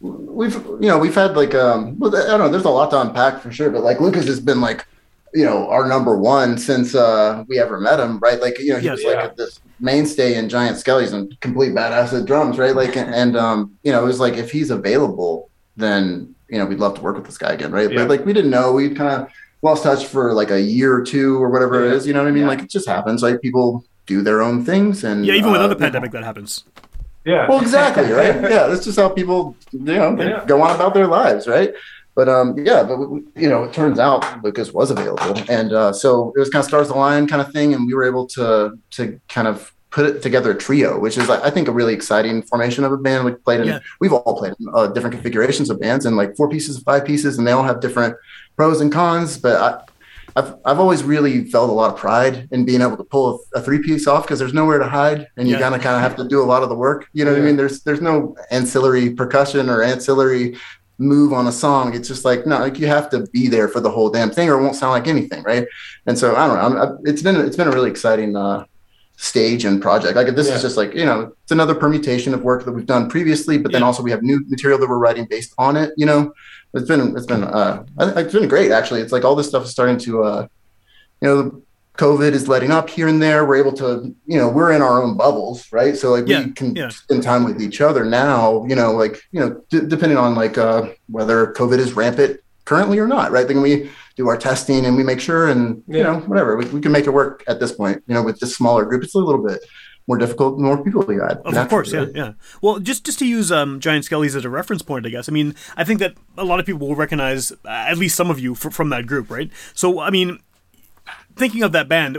we've 0.00 0.54
you 0.54 0.88
know 0.90 0.98
we've 0.98 1.14
had 1.14 1.36
like 1.36 1.54
um 1.56 1.98
well 1.98 2.14
I 2.14 2.26
don't 2.28 2.38
know 2.40 2.48
there's 2.48 2.64
a 2.64 2.70
lot 2.70 2.90
to 2.90 3.00
unpack 3.00 3.40
for 3.40 3.50
sure, 3.50 3.70
but 3.70 3.82
like 3.82 4.00
Lucas 4.00 4.26
has 4.26 4.38
been 4.40 4.60
like 4.60 4.86
you 5.34 5.44
know 5.44 5.68
our 5.68 5.86
number 5.88 6.16
one 6.16 6.56
since 6.58 6.94
uh 6.94 7.44
we 7.48 7.58
ever 7.58 7.80
met 7.80 7.98
him 8.00 8.18
right 8.20 8.40
like 8.40 8.58
you 8.58 8.72
know 8.72 8.78
he 8.78 8.86
Yes. 8.86 8.96
was 8.96 9.04
Yeah. 9.04 9.22
like 9.22 9.36
this 9.36 9.60
mainstay 9.80 10.36
in 10.38 10.48
Giant 10.48 10.76
Skellies 10.76 11.12
and 11.12 11.38
complete 11.40 11.74
badass 11.74 12.18
at 12.18 12.24
drums 12.26 12.58
right 12.58 12.74
like 12.74 12.96
and, 12.96 13.14
and 13.14 13.36
um 13.36 13.76
you 13.82 13.92
know 13.92 14.02
it 14.02 14.06
was 14.06 14.20
like 14.20 14.34
if 14.34 14.50
he's 14.50 14.70
available 14.70 15.50
then 15.76 16.34
you 16.48 16.58
know 16.58 16.64
we'd 16.66 16.78
love 16.78 16.94
to 16.94 17.02
work 17.02 17.16
with 17.16 17.26
this 17.26 17.38
guy 17.38 17.52
again 17.52 17.72
right 17.72 17.90
Yeah. 17.90 17.98
but 17.98 18.08
like 18.08 18.24
we 18.24 18.32
didn't 18.32 18.50
know 18.50 18.72
we'd 18.72 18.96
kind 18.96 19.10
of 19.22 19.28
lost 19.62 19.82
touch 19.82 20.06
for 20.06 20.32
like 20.32 20.50
a 20.50 20.60
year 20.60 20.94
or 20.94 21.02
two 21.02 21.42
or 21.42 21.50
whatever 21.50 21.84
it 21.84 21.88
Yeah. 21.90 21.94
is 21.96 22.06
you 22.06 22.14
know 22.14 22.22
what 22.22 22.28
I 22.28 22.32
mean 22.32 22.44
Yeah. 22.44 22.48
like 22.48 22.62
it 22.62 22.70
just 22.70 22.88
happens 22.88 23.22
like 23.22 23.40
people 23.42 23.84
do 24.06 24.22
their 24.22 24.40
own 24.40 24.64
things 24.64 25.02
and 25.04 25.26
yeah, 25.26 25.34
even 25.34 25.50
with 25.50 25.60
uh, 25.60 25.64
other 25.64 25.74
you 25.74 25.80
know, 25.80 25.84
pandemic, 25.86 26.12
that 26.12 26.22
happens. 26.22 26.62
yeah 27.24 27.48
well, 27.48 27.60
exactly, 27.60 28.08
right? 28.12 28.34
Yeah, 28.54 28.68
that's 28.68 28.84
just 28.84 28.98
how 28.98 29.08
people, 29.08 29.56
you 29.72 29.80
know, 29.80 30.16
Yeah. 30.16 30.44
go 30.46 30.62
on 30.62 30.72
about 30.76 30.94
their 30.94 31.08
lives, 31.08 31.48
right? 31.48 31.74
But 32.16 32.28
um, 32.30 32.56
yeah, 32.58 32.82
but 32.82 32.96
we- 32.98 33.22
you 33.36 33.48
know, 33.48 33.64
it 33.64 33.72
turns 33.72 33.98
out 33.98 34.24
Lucas 34.42 34.72
was 34.72 34.90
available, 34.90 35.34
and 35.48 35.72
uh, 35.72 35.92
so 35.92 36.32
it 36.34 36.40
was 36.40 36.48
kind 36.50 36.60
of 36.64 36.66
stars 36.68 36.88
align 36.88 37.26
kind 37.28 37.42
of 37.42 37.52
thing, 37.52 37.74
and 37.74 37.86
we 37.86 37.94
were 37.94 38.04
able 38.04 38.26
to 38.28 38.76
to 38.92 39.20
kind 39.28 39.46
of 39.46 39.72
put 39.90 40.04
it 40.06 40.20
together 40.22 40.50
a 40.50 40.54
trio, 40.54 40.98
which 40.98 41.16
is 41.16 41.28
I 41.30 41.50
think 41.50 41.68
a 41.68 41.72
really 41.72 41.94
exciting 41.94 42.42
formation 42.42 42.84
of 42.84 42.92
a 42.92 42.96
band. 42.96 43.24
We 43.26 43.32
played 43.32 43.60
in, 43.60 43.68
Yeah. 43.68 43.78
we've 44.00 44.12
all 44.14 44.36
played 44.38 44.54
in 44.58 44.66
uh, 44.74 44.88
different 44.88 45.14
configurations 45.14 45.68
of 45.70 45.78
bands, 45.78 46.06
and 46.06 46.16
like 46.16 46.36
four 46.36 46.48
pieces, 46.48 46.78
five 46.82 47.04
pieces, 47.04 47.36
and 47.38 47.46
they 47.46 47.52
all 47.52 47.62
have 47.70 47.80
different 47.80 48.16
pros 48.56 48.80
and 48.80 48.90
cons. 48.90 49.36
But 49.38 49.56
I, 49.68 49.70
I've 50.38 50.54
I've 50.64 50.80
always 50.80 51.02
really 51.02 51.44
felt 51.54 51.68
a 51.68 51.72
lot 51.80 51.92
of 51.92 51.96
pride 51.98 52.48
in 52.50 52.64
being 52.64 52.80
able 52.80 52.96
to 52.96 53.04
pull 53.04 53.24
a, 53.54 53.58
a 53.58 53.62
three 53.62 53.80
piece 53.82 54.06
off 54.06 54.22
because 54.24 54.38
there's 54.38 54.54
nowhere 54.54 54.78
to 54.78 54.88
hide, 54.88 55.28
and 55.36 55.48
you 55.48 55.54
Yeah. 55.54 55.60
kind 55.64 55.74
of 55.74 55.80
kind 55.82 55.96
of 55.96 56.02
have 56.02 56.16
to 56.16 56.26
do 56.34 56.42
a 56.42 56.48
lot 56.52 56.62
of 56.62 56.68
the 56.70 56.74
work. 56.86 57.00
You 57.12 57.24
know 57.26 57.32
what 57.32 57.40
I 57.42 57.44
mean? 57.44 57.56
There's 57.56 57.82
there's 57.82 58.00
no 58.00 58.34
ancillary 58.50 59.10
percussion 59.10 59.68
or 59.70 59.82
ancillary 59.82 60.56
move 60.98 61.32
on 61.32 61.46
a 61.46 61.52
song. 61.52 61.94
It's 61.94 62.08
just 62.08 62.24
like 62.24 62.46
no, 62.46 62.58
like 62.58 62.78
you 62.78 62.86
have 62.86 63.10
to 63.10 63.26
be 63.32 63.48
there 63.48 63.68
for 63.68 63.80
the 63.80 63.90
whole 63.90 64.10
damn 64.10 64.30
thing, 64.30 64.48
or 64.48 64.58
it 64.58 64.62
won't 64.62 64.76
sound 64.76 64.92
like 64.92 65.06
anything, 65.06 65.42
right? 65.42 65.66
And 66.06 66.18
so 66.18 66.34
I 66.36 66.46
don't 66.46 66.56
know. 66.56 66.82
I'm, 66.82 66.98
it's 67.04 67.22
been 67.22 67.36
it's 67.36 67.56
been 67.56 67.68
a 67.68 67.72
really 67.72 67.90
exciting 67.90 68.36
uh, 68.36 68.64
stage 69.16 69.64
and 69.64 69.80
project. 69.80 70.16
Like 70.16 70.34
this 70.34 70.48
Yeah. 70.48 70.54
is 70.56 70.62
just 70.62 70.76
like 70.76 70.94
you 70.94 71.04
know 71.04 71.32
it's 71.42 71.52
another 71.52 71.74
permutation 71.74 72.34
of 72.34 72.42
work 72.42 72.64
that 72.64 72.72
we've 72.72 72.86
done 72.86 73.08
previously, 73.10 73.58
but 73.58 73.72
then 73.72 73.82
Yeah. 73.82 73.86
also 73.86 74.02
we 74.02 74.10
have 74.10 74.22
new 74.22 74.42
material 74.48 74.78
that 74.78 74.88
we're 74.88 74.98
writing 74.98 75.26
based 75.28 75.52
on 75.58 75.76
it. 75.76 75.92
You 75.96 76.06
know, 76.06 76.32
it's 76.74 76.88
been 76.88 77.16
it's 77.16 77.26
been 77.26 77.44
uh, 77.44 77.84
I 77.98 78.20
it's 78.22 78.32
been 78.32 78.48
great 78.48 78.70
actually. 78.72 79.00
It's 79.02 79.12
like 79.12 79.24
all 79.24 79.34
this 79.36 79.48
stuff 79.48 79.64
is 79.64 79.70
starting 79.70 79.98
to 79.98 80.24
uh, 80.24 80.46
you 81.20 81.28
know. 81.28 81.62
COVID 81.96 82.32
is 82.32 82.48
letting 82.48 82.70
up 82.70 82.88
here 82.88 83.08
and 83.08 83.22
there. 83.22 83.44
We're 83.44 83.56
able 83.56 83.72
to, 83.74 84.14
you 84.26 84.38
know, 84.38 84.48
we're 84.48 84.72
in 84.72 84.82
our 84.82 85.02
own 85.02 85.16
bubbles, 85.16 85.66
right? 85.72 85.96
So 85.96 86.12
like 86.12 86.26
Yeah, 86.26 86.44
we 86.44 86.52
can 86.52 86.76
yeah. 86.76 86.88
spend 86.88 87.22
time 87.22 87.44
with 87.44 87.60
each 87.60 87.80
other 87.80 88.04
now. 88.04 88.64
You 88.66 88.76
know, 88.76 88.92
like 88.92 89.20
you 89.32 89.40
know, 89.40 89.60
d- 89.70 89.86
depending 89.86 90.18
on 90.18 90.34
like 90.34 90.58
uh, 90.58 90.90
whether 91.08 91.52
COVID 91.52 91.78
is 91.78 91.94
rampant 91.94 92.40
currently 92.64 92.98
or 92.98 93.06
not, 93.06 93.30
right? 93.30 93.46
Then 93.46 93.62
we 93.62 93.90
do 94.16 94.28
our 94.28 94.36
testing 94.36 94.84
and 94.86 94.96
we 94.96 95.02
make 95.02 95.20
sure, 95.20 95.48
and 95.48 95.82
you 95.86 96.02
know, 96.02 96.20
whatever 96.20 96.56
we, 96.56 96.64
we 96.66 96.80
can 96.80 96.92
make 96.92 97.06
it 97.06 97.10
work 97.10 97.44
at 97.48 97.60
this 97.60 97.72
point. 97.72 98.02
You 98.06 98.14
know, 98.14 98.22
with 98.22 98.40
this 98.40 98.56
smaller 98.56 98.84
group, 98.84 99.04
it's 99.04 99.14
a 99.14 99.18
little 99.18 99.44
bit 99.46 99.60
more 100.08 100.18
difficult, 100.18 100.58
more 100.58 100.82
people 100.82 101.04
you 101.12 101.22
add. 101.22 101.38
Of, 101.44 101.56
of 101.56 101.68
course, 101.68 101.92
yeah, 101.92 102.06
yeah. 102.14 102.32
Well, 102.62 102.78
just 102.78 103.04
just 103.04 103.18
to 103.18 103.26
use 103.26 103.50
um, 103.50 103.80
Giant 103.80 104.04
Skellies 104.04 104.36
as 104.36 104.44
a 104.44 104.48
reference 104.50 104.82
point, 104.82 105.04
I 105.06 105.08
guess. 105.08 105.28
I 105.28 105.32
mean, 105.32 105.54
I 105.76 105.84
think 105.84 105.98
that 106.00 106.14
a 106.38 106.44
lot 106.44 106.60
of 106.60 106.66
people 106.66 106.86
will 106.86 106.94
recognize 106.94 107.50
uh, 107.52 107.56
at 107.64 107.98
least 107.98 108.16
some 108.16 108.30
of 108.30 108.38
you 108.38 108.54
fr- 108.54 108.70
from 108.70 108.90
that 108.90 109.06
group, 109.06 109.30
right? 109.30 109.50
So, 109.74 110.00
I 110.00 110.10
mean, 110.10 110.38
thinking 111.36 111.62
of 111.62 111.72
that 111.72 111.88
band, 111.88 112.16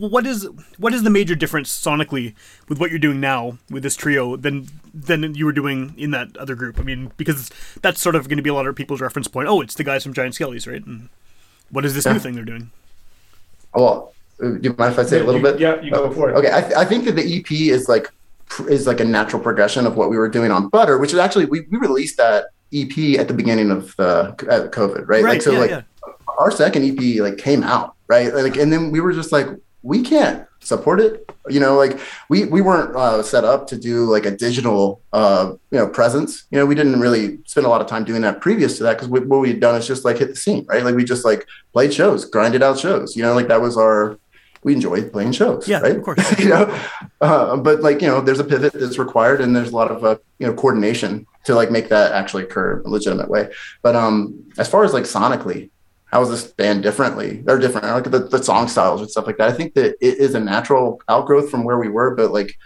what 0.00 0.26
is 0.26 0.48
what 0.78 0.92
is 0.92 1.02
the 1.02 1.10
major 1.10 1.34
difference 1.34 1.70
sonically 1.70 2.34
with 2.68 2.78
what 2.78 2.90
you're 2.90 2.98
doing 2.98 3.20
now 3.20 3.58
with 3.70 3.82
this 3.82 3.96
trio 3.96 4.36
than 4.36 4.68
than 4.92 5.34
you 5.34 5.46
were 5.46 5.52
doing 5.52 5.94
in 5.96 6.10
that 6.10 6.36
other 6.36 6.54
group? 6.54 6.78
I 6.78 6.82
mean, 6.82 7.12
because 7.16 7.50
that's 7.82 8.00
sort 8.00 8.14
of 8.16 8.28
going 8.28 8.36
to 8.36 8.42
be 8.42 8.50
a 8.50 8.54
lot 8.54 8.66
of 8.66 8.76
people's 8.76 9.00
reference 9.00 9.28
point. 9.28 9.48
Oh, 9.48 9.60
it's 9.60 9.74
the 9.74 9.84
guys 9.84 10.02
from 10.02 10.12
Giant 10.12 10.34
Skellies, 10.34 10.70
right? 10.70 10.84
And 10.84 11.08
what 11.70 11.84
is 11.84 11.94
this 11.94 12.06
new 12.06 12.18
thing 12.18 12.34
they're 12.34 12.44
doing? 12.44 12.70
Well, 13.74 14.12
uh, 14.42 14.50
do 14.50 14.60
you 14.62 14.74
mind 14.78 14.92
if 14.92 14.98
I 14.98 15.02
say 15.04 15.20
a 15.20 15.24
little 15.24 15.40
You- 15.40 15.52
bit? 15.52 15.60
yeah 15.60 15.80
you 15.80 15.90
go 15.90 16.10
for 16.12 16.30
it 16.30 16.34
Okay, 16.34 16.52
I, 16.52 16.60
th- 16.60 16.74
I 16.74 16.84
think 16.84 17.04
that 17.06 17.12
the 17.12 17.38
EP 17.38 17.50
is 17.50 17.88
like 17.88 18.10
is 18.68 18.86
like 18.86 19.00
a 19.00 19.04
natural 19.04 19.42
progression 19.42 19.86
of 19.86 19.96
what 19.96 20.08
we 20.08 20.16
were 20.16 20.28
doing 20.28 20.50
on 20.52 20.68
Butter, 20.68 20.98
which 20.98 21.12
is 21.12 21.18
actually 21.18 21.46
we, 21.46 21.62
we 21.70 21.78
released 21.78 22.16
that 22.18 22.46
EP 22.72 23.18
at 23.18 23.28
the 23.28 23.34
beginning 23.34 23.70
of 23.70 23.94
the 23.96 24.08
uh, 24.48 24.68
COVID, 24.68 25.08
right? 25.08 25.22
Right. 25.22 25.24
Like 25.24 25.42
so, 25.42 25.52
yeah, 25.52 25.58
like 25.58 25.70
yeah. 25.70 25.82
our 26.38 26.50
second 26.50 26.84
EP 26.84 27.20
like 27.20 27.38
came 27.38 27.62
out, 27.64 27.95
right? 28.08 28.32
Like, 28.34 28.56
and 28.56 28.72
then 28.72 28.90
we 28.90 29.00
were 29.00 29.12
just 29.12 29.32
like, 29.32 29.48
we 29.82 30.02
can't 30.02 30.46
support 30.60 31.00
it. 31.00 31.30
You 31.48 31.60
know, 31.60 31.76
like 31.76 32.00
we 32.28 32.44
we 32.46 32.60
weren't 32.60 32.96
uh, 32.96 33.22
set 33.22 33.44
up 33.44 33.68
to 33.68 33.76
do 33.78 34.04
like 34.06 34.26
a 34.26 34.32
digital 34.32 35.00
uh, 35.12 35.52
you 35.70 35.78
know 35.78 35.86
presence. 35.88 36.44
You 36.50 36.58
know, 36.58 36.66
we 36.66 36.74
didn't 36.74 36.98
really 36.98 37.38
spend 37.46 37.66
a 37.66 37.70
lot 37.70 37.80
of 37.80 37.86
time 37.86 38.02
doing 38.02 38.22
that 38.22 38.40
previous 38.40 38.76
to 38.78 38.82
that 38.82 38.94
because 38.94 39.08
what 39.08 39.28
we'd 39.38 39.60
done 39.60 39.76
is 39.76 39.86
just 39.86 40.04
like 40.04 40.18
hit 40.18 40.28
the 40.30 40.36
scene, 40.36 40.66
right? 40.68 40.82
Like 40.82 40.96
we 40.96 41.04
just 41.04 41.24
like 41.24 41.46
played 41.72 41.94
shows, 41.94 42.24
grinded 42.24 42.64
out 42.64 42.80
shows. 42.80 43.14
You 43.14 43.22
know, 43.22 43.32
like 43.34 43.46
that 43.46 43.60
was 43.60 43.76
our 43.76 44.18
we 44.64 44.72
enjoyed 44.74 45.12
playing 45.12 45.30
shows, 45.30 45.68
Yeah, 45.68 45.78
right? 45.78 45.94
of 45.94 46.02
course. 46.02 46.36
you 46.40 46.48
know, 46.48 46.76
uh, 47.20 47.56
but 47.56 47.82
like 47.82 48.02
you 48.02 48.08
know, 48.08 48.20
there's 48.20 48.40
a 48.40 48.44
pivot 48.44 48.72
that's 48.72 48.98
required, 48.98 49.40
and 49.40 49.54
there's 49.54 49.70
a 49.70 49.76
lot 49.76 49.92
of 49.92 50.04
uh, 50.04 50.16
you 50.40 50.48
know 50.48 50.54
coordination 50.54 51.26
to 51.44 51.54
like 51.54 51.70
make 51.70 51.88
that 51.90 52.10
actually 52.10 52.42
occur 52.42 52.80
in 52.80 52.86
a 52.86 52.88
legitimate 52.88 53.28
way. 53.28 53.50
But 53.82 53.94
um, 53.94 54.34
as 54.58 54.68
far 54.68 54.82
as 54.82 54.92
like 54.92 55.04
sonically, 55.04 55.70
how 56.16 56.22
is 56.22 56.30
this 56.30 56.50
band 56.50 56.82
differently 56.82 57.44
or 57.46 57.58
different? 57.58 57.86
I 57.86 57.92
Like 57.92 58.10
the, 58.10 58.20
the 58.20 58.42
song 58.42 58.68
styles 58.68 59.02
and 59.02 59.10
stuff 59.10 59.26
like 59.26 59.36
that. 59.36 59.50
I 59.50 59.52
think 59.52 59.74
that 59.74 59.96
it 60.00 60.16
is 60.16 60.34
a 60.34 60.40
natural 60.40 60.98
outgrowth 61.10 61.50
from 61.50 61.62
where 61.62 61.78
we 61.78 61.88
were, 61.88 62.14
but 62.14 62.30
like 62.32 62.56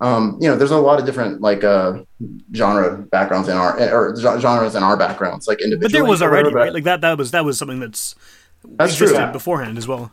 um, 0.00 0.36
you 0.40 0.48
know, 0.48 0.56
there's 0.56 0.72
a 0.72 0.76
lot 0.76 0.98
of 0.98 1.06
different 1.06 1.40
like 1.40 1.62
uh 1.62 2.02
genre 2.52 2.98
backgrounds 2.98 3.48
in 3.48 3.56
our 3.56 3.78
or 3.94 4.16
genres 4.16 4.74
in 4.74 4.82
our 4.82 4.96
backgrounds, 4.96 5.46
like 5.46 5.62
individually. 5.62 5.92
But 5.92 5.92
there 5.92 6.04
was 6.04 6.22
already 6.22 6.52
right. 6.52 6.74
Like 6.74 6.82
that. 6.84 7.02
That 7.02 7.16
was 7.16 7.30
that 7.30 7.44
was 7.44 7.56
something 7.56 7.78
that's 7.78 8.16
That's 8.64 8.96
true. 8.96 9.14
beforehand 9.32 9.78
as 9.78 9.86
well. 9.86 10.10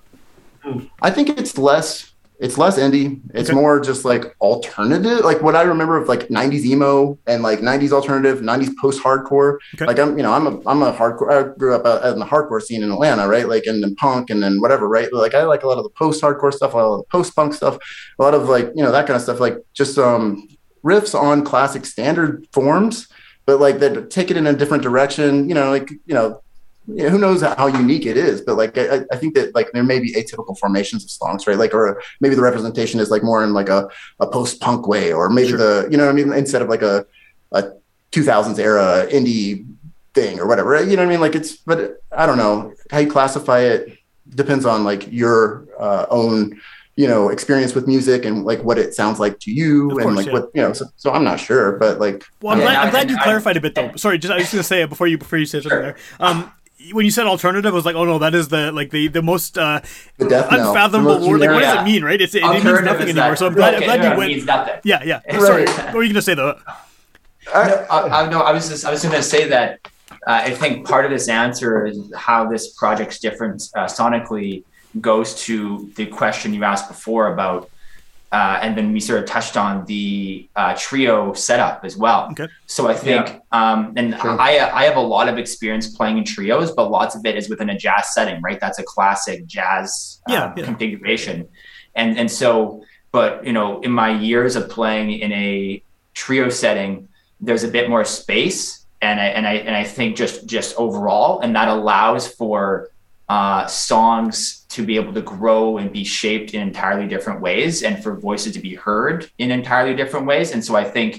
I 1.02 1.10
think 1.10 1.30
it's 1.30 1.58
less 1.58 2.13
it's 2.46 2.58
less 2.58 2.78
indie. 2.78 3.22
It's 3.34 3.50
Okay. 3.50 3.56
more 3.60 3.80
just 3.80 4.04
like 4.04 4.36
alternative. 4.42 5.20
Like 5.24 5.42
what 5.42 5.56
I 5.56 5.62
remember 5.64 5.96
of 5.98 6.10
like 6.10 6.28
90s 6.28 6.66
emo 6.66 7.18
and 7.26 7.42
like 7.42 7.60
90s 7.62 7.92
alternative, 7.94 8.42
90s 8.42 8.72
post 8.82 9.02
hardcore. 9.02 9.58
Okay. 9.76 9.86
Like 9.86 9.98
I'm, 9.98 10.18
you 10.18 10.24
know, 10.24 10.34
I'm 10.34 10.46
a 10.48 10.54
I'm 10.68 10.82
a 10.84 10.92
hardcore 10.92 11.30
I 11.32 11.58
grew 11.58 11.74
up 11.74 11.86
uh, 11.86 12.12
in 12.14 12.20
the 12.20 12.26
hardcore 12.26 12.62
scene 12.62 12.84
in 12.84 12.92
Atlanta, 12.92 13.28
right? 13.28 13.48
Like 13.48 13.64
and 13.66 13.82
then 13.82 13.96
punk 13.96 14.30
and 14.30 14.44
then 14.44 14.60
whatever, 14.60 14.88
right? 14.90 15.08
Like 15.14 15.34
I 15.34 15.44
like 15.44 15.64
a 15.64 15.68
lot 15.68 15.78
of 15.78 15.86
the 15.86 15.90
post 15.92 16.22
hardcore 16.22 16.54
stuff, 16.54 16.74
a 16.74 16.78
lot 16.78 16.94
of 16.96 17.00
the 17.00 17.06
post 17.06 17.34
punk 17.36 17.54
stuff, 17.54 17.78
a 18.20 18.24
lot 18.24 18.34
of 18.34 18.50
like, 18.50 18.68
you 18.76 18.84
know, 18.84 18.92
that 18.92 19.08
kind 19.08 19.16
of 19.16 19.22
stuff 19.24 19.40
like 19.40 19.58
just 19.74 19.98
um 19.98 20.48
riffs 20.84 21.18
on 21.18 21.46
classic 21.46 21.86
standard 21.86 22.46
forms, 22.52 23.08
but 23.46 23.62
like 23.62 23.80
that 23.80 24.10
take 24.12 24.30
it 24.30 24.36
in 24.36 24.48
a 24.48 24.54
different 24.54 24.84
direction, 24.84 25.48
you 25.48 25.56
know, 25.56 25.70
like, 25.70 25.90
you 26.06 26.14
know, 26.14 26.42
yeah, 26.88 27.10
who 27.10 27.18
knows 27.18 27.42
how 27.42 27.68
unique 27.68 28.06
it 28.06 28.18
is, 28.18 28.42
but 28.42 28.58
like 28.58 28.78
I, 28.78 29.02
I 29.12 29.16
think 29.18 29.36
that 29.36 29.56
like 29.56 29.72
there 29.72 29.84
may 29.84 30.00
be 30.00 30.14
atypical 30.14 30.58
formations 30.58 31.04
of 31.04 31.10
songs, 31.12 31.48
right? 31.48 31.58
Like 31.58 31.74
or 31.74 32.02
maybe 32.20 32.36
the 32.36 32.42
representation 32.42 33.00
is 33.00 33.10
like 33.10 33.24
more 33.24 33.44
in 33.44 33.54
like 33.54 33.70
a, 33.70 33.88
a 34.20 34.28
post 34.28 34.60
punk 34.60 34.88
way, 34.88 35.14
or 35.14 35.30
maybe 35.30 35.50
Sure. 35.50 35.58
the 35.58 35.88
you 35.90 35.98
know 35.98 36.06
what 36.06 36.12
I 36.12 36.16
mean 36.16 36.34
instead 36.34 36.62
of 36.62 36.70
like 36.70 36.82
a 36.82 37.06
a 37.54 37.72
2000s 38.12 38.60
era 38.60 39.08
indie 39.12 39.66
thing 40.14 40.40
or 40.40 40.48
whatever. 40.48 40.80
You 40.84 40.96
know 40.98 41.04
what 41.04 41.08
I 41.10 41.12
mean? 41.12 41.22
Like 41.22 41.36
it's 41.36 41.56
but 41.58 41.98
I 42.12 42.26
don't 42.26 42.38
know 42.38 42.74
how 42.92 43.00
you 43.00 43.10
classify 43.10 43.60
it 43.62 43.98
depends 44.30 44.66
on 44.66 44.84
like 44.84 45.12
your 45.12 45.66
uh, 45.80 46.06
own 46.10 46.60
you 46.96 47.08
know 47.08 47.30
experience 47.30 47.74
with 47.74 47.88
music 47.88 48.24
and 48.24 48.46
like 48.46 48.62
what 48.64 48.78
it 48.78 48.94
sounds 48.94 49.20
like 49.20 49.40
to 49.40 49.52
you 49.52 49.90
Of 49.92 49.98
and 50.06 50.16
like 50.16 50.28
yeah. 50.28 50.34
what 50.34 50.50
you 50.54 50.62
know. 50.62 50.74
So, 50.74 50.86
so 50.98 51.12
I'm 51.12 51.24
not 51.24 51.40
sure, 51.40 51.78
but 51.80 52.00
like 52.00 52.24
Well, 52.42 52.54
I'm 52.54 52.60
Yeah, 52.60 52.66
glad, 52.66 52.78
I'm 52.86 52.90
glad 52.92 53.10
you 53.10 53.18
I- 53.20 53.24
clarified 53.24 53.58
a 53.58 53.62
bit 53.62 53.74
though. 53.74 53.92
Sorry, 53.96 54.18
just 54.20 54.32
I 54.32 54.36
was 54.36 54.44
just 54.44 54.54
gonna 54.54 54.64
say 54.64 54.82
it 54.84 54.90
before 54.90 55.08
you 55.08 55.18
before 55.18 55.40
you 55.40 55.46
said 55.46 55.64
something 55.64 55.76
Sure. 55.78 55.82
there. 55.82 55.96
Um, 56.20 56.52
when 56.92 57.06
you 57.06 57.12
said 57.12 57.26
alternative, 57.28 57.72
I 57.72 57.76
was 57.76 57.86
like, 57.86 57.96
oh 57.96 58.04
no, 58.06 58.20
that 58.20 58.36
is 58.36 58.50
the 58.50 58.72
like 58.72 58.90
the 58.92 59.08
the 59.08 59.22
most 59.22 59.58
uh, 59.58 59.80
the 60.18 60.28
death 60.30 60.48
unfathomable 60.52 61.14
the 61.16 61.20
most 61.22 61.30
word. 61.30 61.40
Like, 61.42 61.50
what 61.52 61.60
does 61.60 61.74
Yeah. 61.76 61.82
it 61.82 61.86
mean, 61.86 62.04
right? 62.04 62.20
It's, 62.22 62.36
it, 62.36 62.44
it 62.44 62.50
means 62.64 62.64
nothing 62.64 63.02
anymore. 63.10 63.30
that- 63.30 63.38
So 63.40 63.48
I'm 63.48 63.54
glad, 63.54 63.76
I'm 63.76 63.84
glad 63.84 64.00
yeah, 64.02 64.08
you 64.08 64.14
it 64.14 64.18
went. 64.18 64.32
means 64.32 64.46
nothing. 64.46 64.74
Yeah, 64.84 65.04
yeah. 65.04 65.22
Right. 65.32 65.42
Sorry, 65.42 65.66
what 65.66 65.94
were 65.96 66.04
you 66.04 66.10
gonna 66.10 66.22
say 66.22 66.34
though? 66.34 66.60
No, 67.46 67.54
I, 67.54 68.24
I, 68.24 68.30
no, 68.30 68.42
I 68.42 68.52
was 68.52 68.70
just 68.70 68.86
I 68.86 68.92
was 68.92 69.04
going 69.04 69.16
to 69.16 69.22
say 69.24 69.50
that 69.50 69.80
uh, 70.26 70.42
I 70.48 70.52
think 70.52 70.88
part 70.88 71.04
of 71.04 71.12
this 71.12 71.28
answer 71.28 71.86
is 71.86 72.12
how 72.16 72.50
this 72.50 72.74
project's 72.74 73.20
different 73.20 73.64
uh, 73.76 73.86
sonically 73.86 74.64
goes 75.02 75.36
to 75.44 75.92
the 75.98 76.06
question 76.06 76.54
you 76.54 76.64
asked 76.64 76.88
before 76.88 77.34
about, 77.34 77.70
uh, 78.34 78.58
and 78.64 78.76
then 78.76 78.92
we 78.92 79.00
sort 79.00 79.20
of 79.20 79.26
touched 79.28 79.56
on 79.56 79.86
the 79.86 80.50
uh, 80.56 80.74
trio 80.76 81.34
setup 81.34 81.86
as 81.86 81.96
well. 81.96 82.30
Okay. 82.32 82.48
So 82.66 82.88
I 82.90 82.96
think, 82.96 83.40
um, 83.52 83.94
and 83.96 84.18
Sure. 84.20 84.42
I 84.42 84.58
I 84.58 84.84
have 84.86 84.98
a 84.98 85.08
lot 85.16 85.30
of 85.30 85.38
experience 85.38 85.96
playing 85.96 86.18
in 86.18 86.24
trios, 86.26 86.72
but 86.72 86.90
lots 86.90 87.14
of 87.16 87.24
it 87.28 87.38
is 87.38 87.48
within 87.48 87.70
a 87.70 87.78
jazz 87.78 88.14
setting, 88.16 88.42
right? 88.42 88.60
That's 88.60 88.80
a 88.80 88.84
classic 88.84 89.46
jazz 89.46 90.20
Yeah, 90.28 90.46
um, 90.46 90.54
yeah. 90.58 90.66
configuration, 90.66 91.48
and 91.94 92.18
and 92.18 92.30
so, 92.30 92.84
but 93.12 93.46
you 93.46 93.54
know, 93.54 93.80
in 93.82 93.92
my 93.92 94.10
years 94.10 94.56
of 94.56 94.68
playing 94.68 95.12
in 95.12 95.32
a 95.32 95.84
trio 96.16 96.50
setting, 96.50 97.08
there's 97.40 97.64
a 97.64 97.72
bit 97.78 97.88
more 97.88 98.04
space 98.04 98.84
and 99.00 99.20
I, 99.20 99.26
and 99.38 99.46
I 99.46 99.54
and 99.68 99.76
I 99.76 99.84
think 99.84 100.16
just 100.16 100.48
just 100.48 100.76
overall 100.78 101.42
and 101.42 101.56
that 101.56 101.68
allows 101.68 102.28
for 102.28 102.90
uh, 103.34 103.66
songs 103.90 104.38
to 104.76 104.80
be 104.90 104.96
able 105.02 105.14
to 105.22 105.26
grow 105.38 105.64
and 105.80 105.88
be 106.00 106.04
shaped 106.20 106.50
in 106.56 106.62
entirely 106.72 107.08
different 107.16 107.40
ways 107.48 107.74
and 107.88 107.94
for 108.04 108.12
voices 108.30 108.50
to 108.58 108.62
be 108.70 108.74
heard 108.88 109.18
in 109.44 109.48
entirely 109.62 109.96
different 110.02 110.26
ways 110.32 110.48
and 110.54 110.62
so 110.68 110.72
I 110.84 110.86
think 110.96 111.10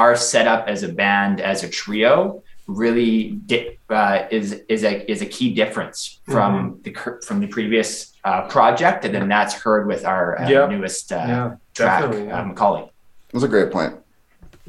our 0.00 0.12
setup 0.32 0.62
as 0.74 0.80
a 0.88 0.90
band 1.02 1.34
as 1.52 1.58
a 1.68 1.68
trio 1.80 2.42
really 2.82 3.14
di- 3.50 3.72
uh, 4.00 4.18
is 4.38 4.46
is 4.74 4.82
a 4.90 4.92
is 5.12 5.20
a 5.26 5.28
key 5.36 5.48
difference 5.62 5.96
from 6.34 6.52
the 6.84 6.92
from 7.26 7.36
the 7.44 7.50
previous 7.56 7.90
uh, 8.28 8.42
project 8.56 8.98
and 9.04 9.12
then 9.16 9.26
that's 9.36 9.54
heard 9.64 9.82
with 9.92 10.02
our 10.12 10.26
uh, 10.40 10.48
Yeah. 10.52 10.66
newest 10.74 11.06
uh, 11.12 11.16
yeah, 11.16 11.56
track 11.78 12.00
definitely. 12.02 12.26
Yeah. 12.28 12.40
um, 12.40 12.48
Macaulay. 12.48 12.84
That's 13.32 13.44
a 13.50 13.52
great 13.56 13.70
point. 13.76 13.92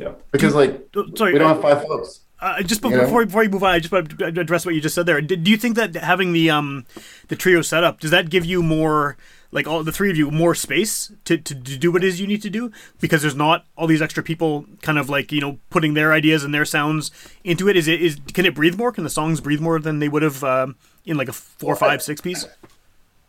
Yeah. 0.03 0.13
Because 0.33 0.53
like 0.61 0.71
Sorry, 1.19 1.31
we 1.33 1.39
don't 1.39 1.53
have 1.55 1.61
five 1.69 1.81
folks. 1.89 2.09
Uh, 2.45 2.61
just 2.61 2.83
You 2.83 2.89
before, 2.91 2.97
know? 2.97 3.03
before 3.05 3.25
before 3.25 3.43
you 3.43 3.49
move 3.49 3.63
on, 3.63 3.71
I 3.71 3.79
just 3.79 3.91
want 3.91 4.19
to 4.19 4.25
address 4.27 4.65
what 4.67 4.75
you 4.75 4.81
just 4.81 4.93
said 4.93 5.07
there. 5.07 5.19
Do, 5.19 5.35
do 5.35 5.49
you 5.49 5.57
think 5.57 5.75
that 5.77 5.95
having 5.95 6.31
the 6.31 6.51
um 6.51 6.85
the 7.29 7.35
trio 7.35 7.61
set 7.63 7.83
up 7.83 7.99
does 7.99 8.11
that 8.11 8.29
give 8.29 8.45
you 8.45 8.61
more 8.61 9.17
like 9.51 9.67
all 9.67 9.83
the 9.83 9.91
three 9.91 10.11
of 10.11 10.17
you 10.17 10.29
more 10.29 10.53
space 10.53 11.11
to, 11.23 11.37
to, 11.37 11.55
to 11.55 11.77
do 11.77 11.91
what 11.91 12.03
it 12.03 12.07
is 12.07 12.19
you 12.21 12.27
need 12.27 12.41
to 12.43 12.49
do 12.49 12.71
because 12.99 13.21
there's 13.23 13.35
not 13.35 13.65
all 13.77 13.87
these 13.87 14.01
extra 14.01 14.21
people 14.21 14.65
kind 14.83 14.99
of 14.99 15.09
like 15.09 15.31
you 15.31 15.41
know 15.41 15.57
putting 15.71 15.95
their 15.95 16.13
ideas 16.13 16.43
and 16.43 16.53
their 16.53 16.65
sounds 16.65 17.09
into 17.43 17.67
it? 17.67 17.75
Is 17.75 17.87
it 17.87 17.99
is 17.99 18.17
can 18.33 18.45
it 18.45 18.53
breathe 18.53 18.77
more? 18.77 18.91
Can 18.91 19.03
the 19.03 19.09
songs 19.09 19.41
breathe 19.41 19.61
more 19.61 19.79
than 19.79 19.97
they 19.97 20.09
would 20.09 20.21
have 20.21 20.43
um, 20.43 20.75
in 21.05 21.17
like 21.17 21.29
a 21.29 21.33
four, 21.33 21.75
Well, 21.81 21.89
I- 21.89 21.97
six 21.97 22.21
piece? 22.21 22.45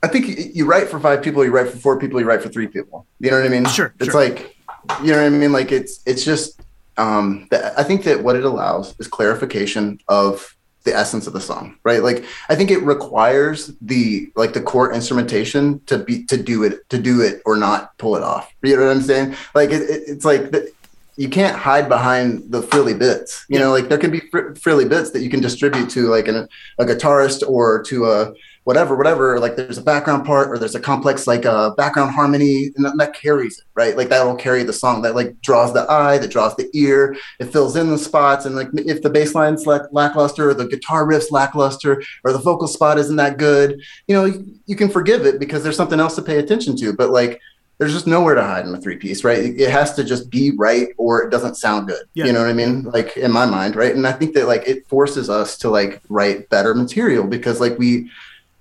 I 0.03 0.09
think 0.09 0.27
you- 0.29 0.51
you 0.59 0.65
write 0.67 0.89
for 0.91 1.01
five 1.01 1.23
people, 1.23 1.43
you 1.43 1.51
write 1.51 1.71
for 1.71 1.79
four 1.79 1.99
people, 1.99 2.21
you 2.21 2.27
write 2.27 2.43
for 2.43 2.51
three 2.51 2.67
people. 2.67 3.07
You 3.19 3.31
know 3.31 3.39
what 3.39 3.47
I 3.47 3.49
mean? 3.49 3.65
Sure, 3.65 3.95
It's 3.99 4.11
sure. 4.11 4.21
like, 4.21 4.55
you 5.03 5.13
know 5.13 5.23
what 5.23 5.27
I 5.27 5.31
mean? 5.31 5.53
Like 5.53 5.73
it's 5.73 6.01
it's 6.05 6.23
just. 6.23 6.61
Um, 6.99 7.49
I 7.53 7.83
think 7.83 8.05
that 8.05 8.23
what 8.23 8.37
it 8.37 8.45
allows 8.45 8.95
is 8.99 9.07
clarification 9.07 9.99
of 10.09 10.57
the 10.87 10.95
essence 10.97 11.26
of 11.26 11.33
the 11.33 11.41
song, 11.41 11.76
right? 11.83 12.03
Like 12.03 12.25
I 12.49 12.55
think 12.55 12.71
it 12.71 12.83
requires 12.83 13.73
the 13.81 14.31
like 14.37 14.55
the 14.55 14.62
core 14.62 14.95
instrumentation 14.95 15.81
to 15.87 15.99
be 15.99 16.25
to 16.25 16.37
do 16.37 16.62
it 16.62 16.88
to 16.88 16.99
do 16.99 17.21
it 17.21 17.43
or 17.45 17.57
not 17.57 17.99
pull 17.99 18.17
it 18.17 18.23
off. 18.23 18.55
You 18.62 18.76
know 18.76 18.87
what 18.87 18.97
I'm 18.97 19.03
saying? 19.03 19.37
Like 19.55 19.71
it, 19.71 19.83
it, 19.83 20.03
it's 20.07 20.25
like 20.25 20.53
the, 20.53 20.73
you 21.17 21.29
can't 21.29 21.57
hide 21.57 21.88
behind 21.88 22.50
the 22.53 22.62
frilly 22.62 22.95
bits. 22.95 23.45
You 23.49 23.59
know, 23.59 23.73
like 23.73 23.88
there 23.88 23.99
can 23.99 24.11
be 24.11 24.21
fr- 24.31 24.55
frilly 24.55 24.87
bits 24.87 25.11
that 25.11 25.23
you 25.23 25.29
can 25.29 25.41
distribute 25.41 25.91
to 25.91 26.09
like 26.09 26.29
an, 26.29 26.49
a 26.79 26.85
guitarist 26.85 27.47
or 27.47 27.83
to 27.85 28.07
a 28.07 28.33
whatever, 28.67 28.97
whatever. 28.97 29.39
Like 29.39 29.55
there's 29.55 29.79
a 29.79 29.83
background 29.83 30.27
part 30.27 30.49
or 30.49 30.59
there's 30.59 30.75
a 30.75 30.81
complex 30.81 31.29
like 31.29 31.45
a 31.45 31.73
background 31.77 32.11
harmony, 32.11 32.73
and 32.75 32.85
that, 32.85 32.97
that 32.99 33.15
carries 33.15 33.59
it, 33.59 33.65
right? 33.75 33.97
Like 33.97 34.09
that'll 34.09 34.35
carry 34.35 34.65
the 34.65 34.73
song. 34.73 35.03
That 35.03 35.15
like 35.15 35.41
draws 35.41 35.73
the 35.73 35.89
eye, 35.89 36.19
that 36.19 36.33
draws 36.33 36.57
the 36.57 36.69
ear. 36.75 37.17
It 37.39 37.53
fills 37.53 37.77
in 37.77 37.91
the 37.91 37.97
spots, 37.97 38.45
and 38.45 38.57
like 38.57 38.69
if 38.75 39.03
the 39.03 39.11
bass 39.11 39.37
line's 39.37 39.67
lack, 39.67 39.83
lackluster 39.93 40.51
or 40.51 40.55
the 40.55 40.67
guitar 40.67 41.07
riff's 41.07 41.31
lackluster 41.31 42.03
or 42.25 42.33
the 42.33 42.41
vocal 42.41 42.67
spot 42.67 42.99
isn't 42.99 43.15
that 43.17 43.39
good, 43.39 43.81
you 44.09 44.17
know, 44.17 44.25
you, 44.25 44.45
you 44.67 44.75
can 44.75 44.89
forgive 44.89 45.27
it 45.27 45.39
because 45.39 45.63
there's 45.63 45.77
something 45.77 46.01
else 46.01 46.17
to 46.17 46.23
pay 46.23 46.39
attention 46.39 46.77
to. 46.79 46.93
But 46.93 47.11
like 47.11 47.41
there's 47.79 47.93
just 47.93 48.09
nowhere 48.09 48.35
to 48.35 48.43
hide 48.43 48.67
in 48.67 48.75
a 48.75 48.81
three 48.81 48.97
piece, 48.97 49.23
right? 49.23 49.39
It, 49.39 49.61
it 49.61 49.71
has 49.71 49.95
to 49.95 50.03
just 50.03 50.29
be 50.29 50.51
right 50.59 50.89
or 50.97 51.23
it 51.23 51.31
doesn't 51.31 51.55
sound 51.55 51.87
good. 51.87 52.03
Yeah. 52.15 52.25
You 52.25 52.33
know 52.33 52.41
what 52.41 52.49
I 52.49 52.55
mean? 52.55 52.83
Like 52.83 53.17
in 53.17 53.31
my 53.31 53.47
mind, 53.47 53.77
right? 53.77 53.95
And 53.95 54.09
I 54.09 54.13
think 54.13 54.35
that 54.35 54.49
like 54.49 54.67
it 54.67 54.89
forces 54.89 55.31
us 55.31 55.57
to 55.59 55.71
like 55.71 56.03
write 56.09 56.49
better 56.49 56.75
material 56.75 57.29
because 57.29 57.61
like 57.61 57.79
we 57.79 58.11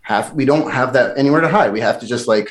have 0.06 0.34
we 0.34 0.46
don't 0.46 0.72
have 0.72 0.94
that 0.94 1.18
anywhere 1.18 1.42
to 1.42 1.50
hide. 1.50 1.72
We 1.74 1.82
have 1.82 2.00
to 2.00 2.08
just 2.08 2.28
like 2.28 2.50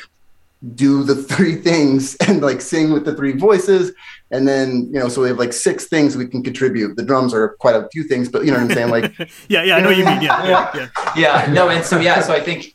do 0.75 1.03
the 1.03 1.15
three 1.31 1.55
things 1.55 2.15
and 2.27 2.41
like 2.41 2.61
sing 2.61 2.91
with 2.91 3.05
the 3.05 3.15
three 3.15 3.33
voices 3.33 3.91
and 4.31 4.47
then 4.47 4.87
you 4.91 4.99
know 4.99 5.07
so 5.07 5.21
we 5.21 5.27
have 5.27 5.37
like 5.37 5.53
six 5.53 5.85
things 5.87 6.17
we 6.17 6.25
can 6.25 6.41
contribute 6.41 6.95
the 6.95 7.03
drums 7.03 7.33
are 7.33 7.49
quite 7.59 7.75
a 7.75 7.87
few 7.91 8.03
things 8.03 8.29
but 8.29 8.43
you 8.43 8.51
know 8.51 8.57
what 8.57 8.63
i'm 8.63 8.71
saying 8.71 8.89
like 8.89 9.13
Yeah, 9.47 9.63
yeah, 9.63 9.75
I 9.75 9.81
know 9.81 9.89
what 9.89 9.97
you 9.97 10.05
mean. 10.05 10.21
Yeah, 10.21 10.47
yeah, 10.47 10.71
yeah. 10.75 11.13
yeah 11.45 11.53
no 11.53 11.69
and 11.69 11.85
so 11.85 11.99
yeah 11.99 12.19
so 12.21 12.33
i 12.33 12.39
think 12.39 12.73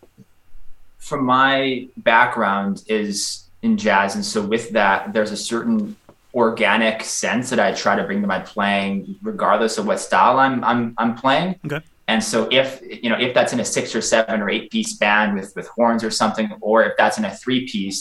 from 0.99 1.25
my 1.25 1.89
background 1.97 2.85
is 2.87 3.45
in 3.63 3.77
jazz 3.77 4.15
and 4.15 4.25
so 4.25 4.41
with 4.41 4.71
that 4.71 5.13
there's 5.13 5.33
a 5.33 5.37
certain 5.37 5.97
organic 6.35 7.03
sense 7.03 7.51
that 7.51 7.59
i 7.59 7.73
try 7.73 7.97
to 7.97 8.05
bring 8.05 8.21
to 8.21 8.29
my 8.29 8.39
playing 8.39 9.17
regardless 9.23 9.79
of 9.79 9.87
what 9.87 9.99
style 9.99 10.39
i'm 10.39 10.63
i'm, 10.63 10.95
I'm 10.97 11.17
playing 11.17 11.59
Okay. 11.67 11.85
And 12.11 12.23
so 12.31 12.49
if 12.61 12.69
you 13.05 13.09
know 13.11 13.19
if 13.27 13.31
that's 13.37 13.53
in 13.53 13.61
a 13.61 13.65
six 13.77 13.95
or 13.95 14.03
seven 14.15 14.41
or 14.43 14.49
eight 14.55 14.67
piece 14.75 14.93
band 15.03 15.29
with 15.37 15.51
with 15.57 15.69
horns 15.77 16.03
or 16.09 16.11
something 16.23 16.47
or 16.61 16.77
if 16.89 16.93
that's 17.01 17.17
in 17.21 17.25
a 17.25 17.35
three 17.43 17.63
piece 17.73 18.01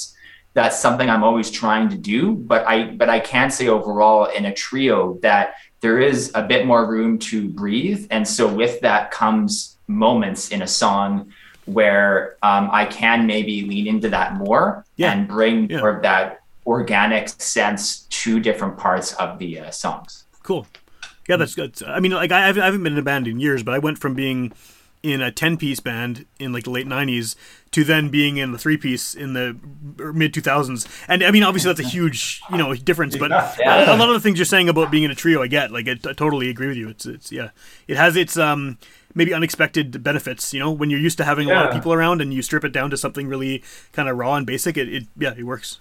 that's 0.58 0.78
something 0.86 1.08
i'm 1.14 1.24
always 1.30 1.50
trying 1.62 1.88
to 1.96 1.98
do 1.98 2.22
but 2.52 2.62
i 2.74 2.76
but 3.02 3.08
i 3.18 3.20
can 3.20 3.50
say 3.58 3.68
overall 3.68 4.26
in 4.38 4.44
a 4.46 4.54
trio 4.66 4.98
that 5.28 5.46
there 5.84 6.00
is 6.10 6.32
a 6.42 6.44
bit 6.54 6.62
more 6.72 6.84
room 6.96 7.12
to 7.30 7.38
breathe 7.62 8.02
and 8.16 8.24
so 8.38 8.44
with 8.62 8.76
that 8.82 9.12
comes 9.12 9.78
moments 9.88 10.50
in 10.56 10.62
a 10.64 10.68
song 10.82 11.10
where 11.66 12.36
um, 12.42 12.66
I 12.72 12.86
can 12.86 13.28
maybe 13.28 13.56
lean 13.72 13.86
into 13.94 14.10
that 14.10 14.30
more 14.44 14.86
Yeah. 14.96 15.12
and 15.14 15.28
bring 15.28 15.70
Yeah. 15.70 15.80
more 15.80 15.90
of 15.96 16.02
that 16.02 16.42
organic 16.66 17.30
sense 17.30 17.82
to 18.22 18.40
different 18.40 18.76
parts 18.86 19.14
of 19.24 19.38
the 19.42 19.52
uh, 19.60 19.72
songs. 19.72 20.26
Cool. 20.42 20.66
Yeah, 21.30 21.38
that's 21.38 21.56
good. 21.56 21.82
I 21.86 22.00
mean, 22.00 22.12
like 22.12 22.32
I 22.32 22.48
haven't, 22.48 22.62
I 22.62 22.66
haven't 22.66 22.84
been 22.84 22.94
in 22.94 23.00
a 23.00 23.04
band 23.04 23.28
in 23.28 23.40
years, 23.40 23.64
but 23.64 23.74
I 23.76 23.80
went 23.80 24.00
from 24.00 24.16
being 24.16 24.52
in 25.02 25.22
a 25.22 25.32
ten-piece 25.32 25.80
band 25.80 26.26
in 26.40 26.52
like 26.52 26.64
the 26.66 26.72
late 26.72 26.88
'90s 26.88 27.36
to 27.72 27.84
then 27.86 28.10
being 28.10 28.36
in 28.38 28.52
the 28.52 28.58
three-piece 28.58 29.16
in 29.16 29.34
the 29.34 29.56
mid 30.14 30.34
2000s. 30.34 30.88
And 31.08 31.24
I 31.24 31.32
mean, 31.32 31.44
obviously 31.44 31.70
that's 31.72 31.88
a 31.88 31.90
huge, 31.90 32.42
you 32.52 32.58
know, 32.58 32.74
difference. 32.74 33.16
But 33.16 33.30
Yeah. 33.32 33.96
a 33.96 33.96
lot 33.96 34.10
of 34.10 34.16
the 34.16 34.20
things 34.20 34.40
you're 34.40 34.46
saying 34.46 34.68
about 34.68 34.92
being 34.92 35.04
in 35.04 35.12
a 35.12 35.16
trio, 35.16 35.42
I 35.42 35.48
get. 35.48 35.72
Like, 35.72 35.88
I, 35.88 35.92
I 35.92 36.14
totally 36.14 36.50
agree 36.50 36.68
with 36.68 36.78
you. 36.78 36.90
It's, 36.90 37.06
it's, 37.06 37.32
yeah, 37.32 37.52
it 37.88 37.96
has 37.96 38.16
its 38.18 38.36
um 38.36 38.78
maybe 39.16 39.34
unexpected 39.34 40.04
benefits. 40.04 40.54
You 40.54 40.60
know, 40.60 40.72
when 40.72 40.90
you're 40.90 41.00
used 41.00 41.18
to 41.20 41.24
having 41.26 41.50
a 41.50 41.54
lot 41.54 41.66
of 41.68 41.72
people 41.74 41.94
around 41.94 42.22
and 42.22 42.34
you 42.34 42.42
strip 42.42 42.64
it 42.66 42.74
down 42.74 42.90
to 42.90 42.98
something 42.98 43.28
really 43.28 43.64
kind 43.94 44.10
of 44.10 44.18
raw 44.18 44.36
and 44.36 44.46
basic, 44.46 44.78
it, 44.78 44.90
it 44.92 45.04
yeah, 45.18 45.34
it 45.38 45.44
works. 45.44 45.80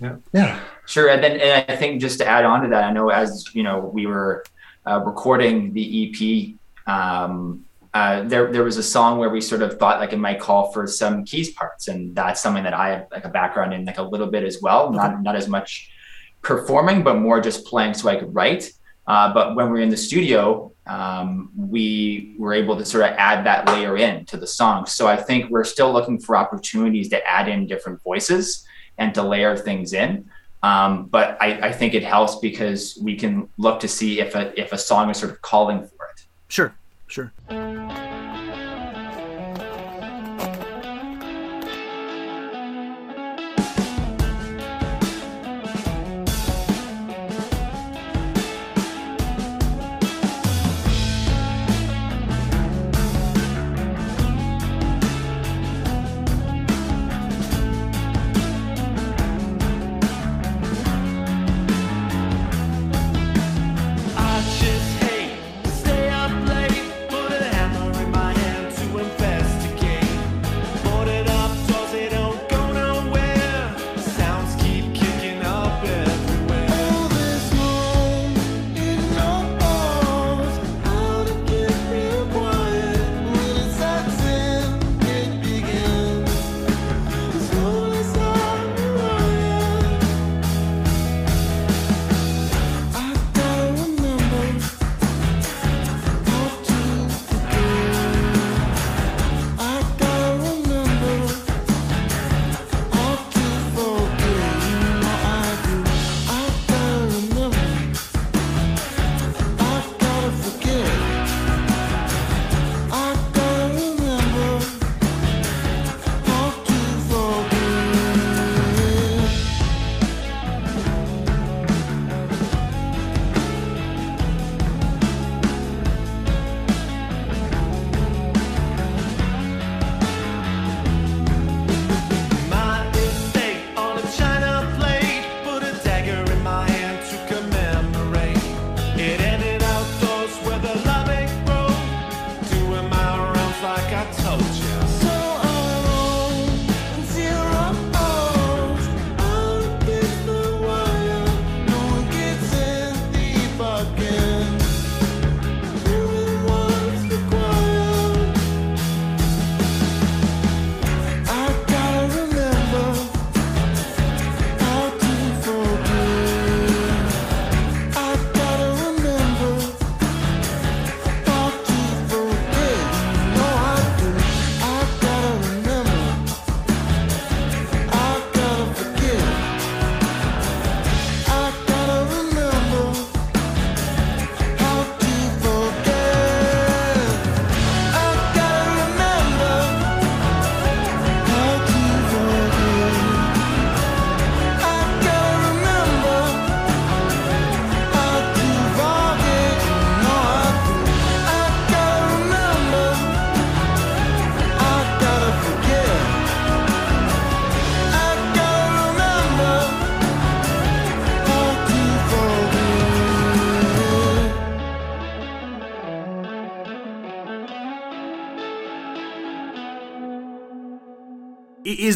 Yeah. 0.00 0.16
Yeah. 0.32 0.60
Sure, 0.86 1.08
and 1.08 1.22
then 1.22 1.40
and 1.40 1.64
I 1.70 1.76
think 1.76 2.00
just 2.00 2.18
to 2.18 2.26
add 2.26 2.44
on 2.44 2.62
to 2.62 2.68
that, 2.68 2.84
I 2.84 2.92
know 2.92 3.08
as 3.08 3.46
you 3.54 3.62
know 3.62 3.78
we 3.78 4.06
were 4.06 4.44
uh, 4.86 5.00
recording 5.04 5.72
the 5.72 6.56
EP, 6.86 6.92
um, 6.92 7.64
uh, 7.94 8.22
there 8.24 8.52
there 8.52 8.64
was 8.64 8.76
a 8.76 8.82
song 8.82 9.18
where 9.18 9.30
we 9.30 9.40
sort 9.40 9.62
of 9.62 9.78
thought 9.78 10.00
like 10.00 10.12
it 10.12 10.18
might 10.18 10.40
call 10.40 10.72
for 10.72 10.86
some 10.86 11.24
keys 11.24 11.52
parts, 11.52 11.88
and 11.88 12.14
that's 12.14 12.42
something 12.42 12.64
that 12.64 12.74
I 12.74 12.90
have 12.90 13.06
like 13.10 13.24
a 13.24 13.30
background 13.30 13.72
in 13.72 13.84
like 13.84 13.98
a 13.98 14.02
little 14.02 14.26
bit 14.26 14.44
as 14.44 14.60
well, 14.60 14.92
not 14.92 15.22
not 15.22 15.36
as 15.36 15.48
much 15.48 15.90
performing, 16.42 17.02
but 17.02 17.14
more 17.14 17.40
just 17.40 17.64
playing 17.64 17.94
so 17.94 18.08
I 18.08 18.16
could 18.16 18.34
write. 18.34 18.70
Uh, 19.06 19.32
but 19.32 19.54
when 19.54 19.66
we 19.66 19.78
we're 19.78 19.82
in 19.82 19.90
the 19.90 19.96
studio, 19.96 20.72
um, 20.86 21.50
we 21.56 22.34
were 22.38 22.52
able 22.52 22.76
to 22.76 22.84
sort 22.84 23.04
of 23.04 23.10
add 23.16 23.44
that 23.46 23.66
layer 23.68 23.96
in 23.96 24.24
to 24.26 24.36
the 24.36 24.46
song. 24.46 24.86
So 24.86 25.06
I 25.06 25.16
think 25.16 25.50
we're 25.50 25.64
still 25.64 25.92
looking 25.92 26.18
for 26.18 26.36
opportunities 26.36 27.08
to 27.10 27.26
add 27.26 27.48
in 27.48 27.66
different 27.66 28.02
voices 28.02 28.66
and 28.98 29.14
to 29.14 29.22
layer 29.22 29.56
things 29.56 29.92
in. 29.92 30.28
Um, 30.62 31.06
but 31.06 31.36
I, 31.40 31.68
I 31.68 31.72
think 31.72 31.94
it 31.94 32.02
helps 32.02 32.36
because 32.36 32.98
we 33.02 33.16
can 33.16 33.48
look 33.58 33.80
to 33.80 33.88
see 33.88 34.20
if 34.20 34.34
a 34.34 34.58
if 34.58 34.72
a 34.72 34.78
song 34.78 35.10
is 35.10 35.18
sort 35.18 35.32
of 35.32 35.42
calling 35.42 35.80
for 35.80 36.06
it. 36.06 36.24
Sure, 36.48 36.74
sure. 37.06 37.32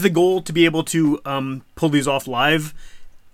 The 0.09 0.14
goal 0.14 0.40
to 0.42 0.53
be 0.53 0.64
able 0.64 0.83
to 0.85 1.21
um, 1.25 1.62
pull 1.77 1.88
these 1.90 2.09
off 2.09 2.27
live 2.27 2.75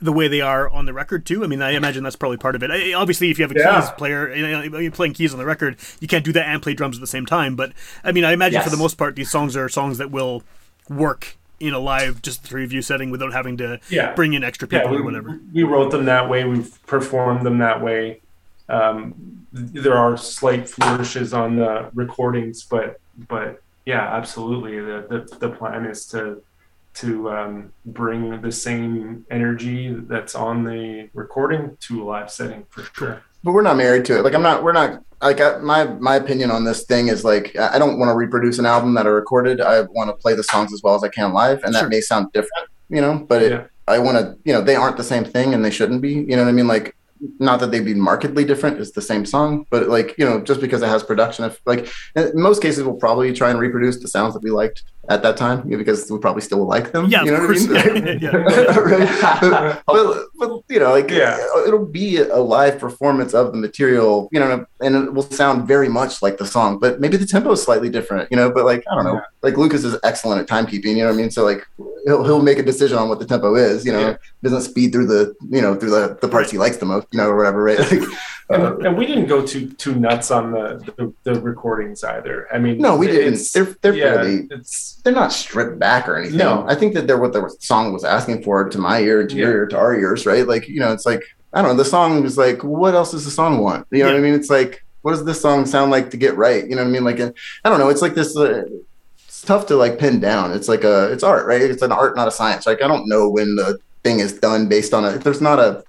the 0.01 0.13
way 0.13 0.29
they 0.29 0.41
are 0.41 0.69
on 0.69 0.87
the 0.87 0.93
record 0.93 1.25
too? 1.25 1.45
I 1.45 1.47
mean, 1.47 1.63
I 1.63 1.71
imagine 1.73 2.03
that's 2.03 2.17
probably 2.17 2.37
part 2.37 2.55
of 2.57 2.63
it. 2.63 2.71
I, 2.71 2.93
obviously, 2.95 3.31
if 3.31 3.39
you 3.39 3.45
have 3.45 3.53
a 3.53 3.59
Yeah. 3.59 3.81
keys 3.81 3.91
player, 3.91 4.35
you 4.35 4.71
know, 4.71 4.79
you're 4.79 4.91
playing 4.93 5.15
keys 5.15 5.33
on 5.33 5.39
the 5.39 5.47
record, 5.47 5.77
you 6.01 6.09
can't 6.09 6.25
do 6.25 6.33
that 6.33 6.47
and 6.47 6.61
play 6.63 6.75
drums 6.75 6.97
at 6.97 7.01
the 7.01 7.07
same 7.07 7.27
time. 7.27 7.55
But 7.57 7.73
I 8.03 8.13
mean, 8.13 8.25
I 8.25 8.33
imagine 8.33 8.61
for 8.63 8.71
the 8.71 8.77
most 8.77 8.97
part, 8.97 9.15
these 9.17 9.31
songs 9.31 9.57
are 9.57 9.69
songs 9.69 9.99
that 9.99 10.11
will 10.11 10.43
work 10.89 11.37
in 11.61 11.73
a 11.73 11.79
live, 11.79 12.21
just 12.21 12.43
three 12.43 12.65
of 12.65 12.73
you 12.73 12.83
setting 12.83 13.11
without 13.11 13.33
having 13.33 13.57
to 13.59 13.79
Yeah. 13.89 14.13
bring 14.15 14.35
in 14.35 14.43
extra 14.45 14.69
yeah, 14.71 14.81
people 14.81 14.91
we, 14.97 14.99
or 14.99 15.05
whatever. 15.05 15.41
we 15.55 15.63
wrote 15.63 15.91
them 15.93 16.05
that 16.07 16.29
way. 16.29 16.45
We've 16.45 16.85
performed 16.87 17.47
them 17.47 17.59
that 17.59 17.81
way. 17.81 18.21
Um, 18.69 19.15
there 19.53 19.97
are 19.97 20.17
slight 20.17 20.69
flourishes 20.69 21.33
on 21.33 21.57
the 21.57 21.89
recordings, 21.95 22.65
but 22.65 22.99
but 23.29 23.63
yeah, 23.87 24.03
absolutely. 24.17 24.81
The 24.81 25.07
the, 25.09 25.37
the 25.39 25.49
plan 25.51 25.87
is 25.87 26.07
to 26.07 26.43
to 26.95 27.31
um, 27.31 27.73
bring 27.87 28.41
the 28.41 28.53
same 28.53 29.25
energy 29.31 29.93
that's 29.93 30.35
on 30.35 30.65
the 30.65 31.09
recording 31.15 31.77
to 31.81 32.03
a 32.03 32.05
live 32.05 32.31
setting 32.31 32.65
for 32.71 32.83
sure. 32.95 33.23
but 33.43 33.53
we're 33.53 33.63
not 33.63 33.77
married 33.77 34.05
to 34.07 34.19
it. 34.19 34.23
Like 34.23 34.35
I'm 34.35 34.43
not. 34.43 34.63
We're 34.63 34.73
not. 34.73 35.03
Like 35.23 35.41
I, 35.41 35.59
my 35.59 35.85
my 35.85 36.17
opinion 36.17 36.51
on 36.51 36.65
this 36.65 36.85
thing 36.85 37.09
is 37.09 37.25
like 37.25 37.57
I 37.59 37.79
don't 37.79 37.99
want 37.99 38.11
to 38.11 38.15
reproduce 38.15 38.59
an 38.59 38.67
album 38.67 38.95
that 38.95 39.07
I 39.07 39.11
recorded. 39.11 39.61
I 39.61 39.83
want 39.83 40.09
to 40.11 40.15
play 40.15 40.35
the 40.35 40.45
songs 40.45 40.73
as 40.73 40.83
well 40.83 40.95
as 40.95 41.03
I 41.03 41.09
can 41.09 41.33
live, 41.33 41.63
and 41.65 41.75
that 41.75 41.89
may 41.89 42.01
sound 42.01 42.33
different, 42.33 42.69
you 42.89 43.01
know. 43.01 43.19
But 43.29 43.43
it, 43.43 43.53
Yeah. 43.53 43.65
I 43.87 43.99
want 43.99 44.17
to, 44.19 44.39
you 44.45 44.53
know, 44.55 44.63
they 44.63 44.77
aren't 44.77 44.97
the 44.97 45.05
same 45.05 45.25
thing, 45.25 45.53
and 45.55 45.65
they 45.65 45.71
shouldn't 45.71 46.01
be. 46.01 46.13
You 46.13 46.37
know 46.37 46.43
what 46.45 46.49
I 46.49 46.53
mean? 46.53 46.67
Like, 46.67 46.97
not 47.39 47.61
that 47.61 47.71
they'd 47.71 47.85
be 47.85 47.95
markedly 47.95 48.45
different. 48.45 48.81
It's 48.81 48.93
the 48.93 49.03
same 49.03 49.25
song, 49.27 49.67
but 49.71 49.89
like, 49.89 50.15
you 50.19 50.25
know, 50.25 50.41
just 50.43 50.61
because 50.61 50.83
it 50.83 50.89
has 50.89 51.03
production, 51.03 51.45
if 51.45 51.61
like 51.67 51.89
in 52.17 52.33
most 52.35 52.61
cases, 52.63 52.83
we'll 52.85 52.95
probably 52.97 53.33
try 53.33 53.51
and 53.51 53.59
reproduce 53.59 53.99
the 54.01 54.09
sounds 54.09 54.35
that 54.35 54.43
we 54.43 54.51
liked 54.51 54.83
at 55.11 55.23
that 55.23 55.37
time, 55.37 55.69
you 55.69 55.77
because 55.77 56.11
we 56.11 56.19
probably 56.19 56.41
still 56.43 56.65
like 56.67 56.93
them. 56.93 57.07
Yeah, 57.09 57.25
you 57.25 57.35
of 57.35 57.41
course. 57.41 57.67
what 57.69 57.87
I 57.87 57.93
mean? 57.93 58.19
Yeah, 58.21 58.31
yeah, 58.33 58.79
Right? 58.79 59.83
But, 59.87 59.87
but, 59.87 60.27
but, 60.39 60.63
you 60.69 60.81
know, 60.81 60.91
like 60.93 61.11
Yeah. 61.11 61.39
it'll 61.67 61.85
be 61.87 62.19
a 62.19 62.37
live 62.39 62.79
performance 62.79 63.35
of 63.35 63.53
the 63.53 63.59
material, 63.59 64.29
you 64.33 64.41
know, 64.41 64.65
and 64.81 64.97
it 64.97 65.13
will 65.13 65.23
sound 65.23 65.67
very 65.69 65.89
much 65.89 66.23
like 66.23 66.39
the 66.39 66.47
song, 66.47 66.79
but 66.79 67.01
maybe 67.01 67.17
the 67.17 67.27
tempo 67.27 67.53
is 67.53 67.63
slightly 67.63 67.91
different, 67.91 68.31
you 68.31 68.37
know. 68.37 68.51
But 68.51 68.65
like 68.65 68.83
I 68.91 68.95
don't 68.95 69.05
know, 69.05 69.15
Yeah. 69.15 69.21
like 69.43 69.57
Lucas 69.57 69.85
is 69.85 69.97
excellent 70.05 70.41
at 70.43 70.49
timekeeping, 70.49 70.97
you 70.97 71.05
know 71.05 71.07
what 71.07 71.15
I 71.15 71.17
mean? 71.17 71.31
So 71.31 71.45
like 71.45 71.67
he'll 72.07 72.25
he'll 72.25 72.43
make 72.43 72.59
a 72.59 72.63
decision 72.63 72.97
on 72.99 73.09
what 73.09 73.19
the 73.19 73.27
tempo 73.27 73.55
is, 73.57 73.85
you 73.85 73.93
know, 73.93 74.01
Yeah. 74.11 74.17
doesn't 74.43 74.63
speed 74.63 74.93
through 74.93 75.07
the 75.07 75.35
you 75.51 75.61
know 75.61 75.75
through 75.75 75.91
the, 75.91 76.19
the 76.21 76.29
parts 76.29 76.51
he 76.51 76.59
likes 76.59 76.79
the 76.79 76.87
most, 76.87 77.07
you 77.13 77.19
know, 77.19 77.29
or 77.29 77.37
whatever, 77.37 77.63
right? 77.63 77.79
Like, 77.91 78.03
And, 78.51 78.85
and 78.87 78.99
we 78.99 79.07
didn't 79.07 79.27
go 79.27 79.47
too 79.47 79.71
too 79.71 79.95
nuts 79.95 80.31
on 80.31 80.53
the, 80.53 80.93
the, 80.97 81.33
the 81.33 81.41
recordings 81.41 82.05
either. 82.05 82.47
I 82.53 82.59
mean, 82.59 82.77
no, 82.79 82.95
we 82.95 83.07
didn't. 83.07 83.41
They're 83.55 83.75
they're 83.81 83.95
yeah, 83.95 84.15
fairly 84.15 84.49
it's 84.51 85.01
they're 85.03 85.15
not 85.15 85.33
stripped 85.33 85.79
back 85.79 86.09
or 86.09 86.17
anything. 86.17 86.39
No. 86.39 86.65
I 86.69 86.75
think 86.75 86.93
that 86.95 87.07
they're 87.07 87.19
what 87.21 87.33
the 87.33 87.49
song 87.61 87.93
was 87.95 88.05
asking 88.05 88.43
for 88.43 88.69
to 88.69 88.79
my 88.79 89.01
ear, 89.01 89.27
to 89.27 89.35
your 89.35 89.49
Yeah. 89.49 89.55
ear, 89.55 89.67
to 89.69 89.79
our 89.79 89.97
ears, 89.97 90.27
right? 90.27 90.47
Like, 90.47 90.69
you 90.69 90.79
know, 90.79 90.93
it's 90.93 91.07
like, 91.07 91.23
I 91.55 91.63
don't 91.63 91.71
know, 91.71 91.83
the 91.83 91.89
song 91.89 92.23
is 92.27 92.37
like, 92.37 92.63
what 92.63 92.95
else 92.95 93.13
does 93.13 93.25
the 93.25 93.31
song 93.31 93.59
want? 93.59 93.87
You 93.91 94.01
know 94.01 94.11
what 94.11 94.17
I 94.17 94.21
mean? 94.21 94.35
It's 94.35 94.51
like, 94.51 94.85
what 95.01 95.13
does 95.13 95.25
this 95.25 95.41
song 95.41 95.65
sound 95.65 95.91
like 95.91 96.11
to 96.11 96.19
get 96.19 96.37
right? 96.37 96.65
You 96.69 96.77
know 96.77 96.83
what 96.83 96.89
I 96.89 96.93
mean? 96.93 97.05
Like, 97.05 97.21
I 97.21 97.69
don't 97.71 97.79
know. 97.79 97.89
It's 97.89 98.03
like 98.03 98.15
this, 98.15 98.37
uh, 98.37 98.65
it's 99.27 99.41
tough 99.41 99.65
to 99.67 99.77
like 99.77 99.99
pin 99.99 100.21
down. 100.21 100.53
It's 100.53 100.69
like 100.69 100.85
a, 100.85 101.11
it's 101.13 101.23
art, 101.23 101.47
right? 101.47 101.63
It's 101.63 101.83
an 101.83 101.93
art, 101.93 102.15
not 102.15 102.29
a 102.29 102.31
science. 102.31 102.67
Like, 102.67 102.83
I 102.83 102.89
don't 102.89 103.09
know 103.09 103.29
when 103.31 103.57
the 103.57 103.79
thing 104.03 104.21
is 104.21 104.39
done 104.39 104.69
based 104.69 104.93
on 104.93 105.05
it. 105.07 105.23
There's 105.23 105.41
not 105.41 105.59
a, 105.59 105.83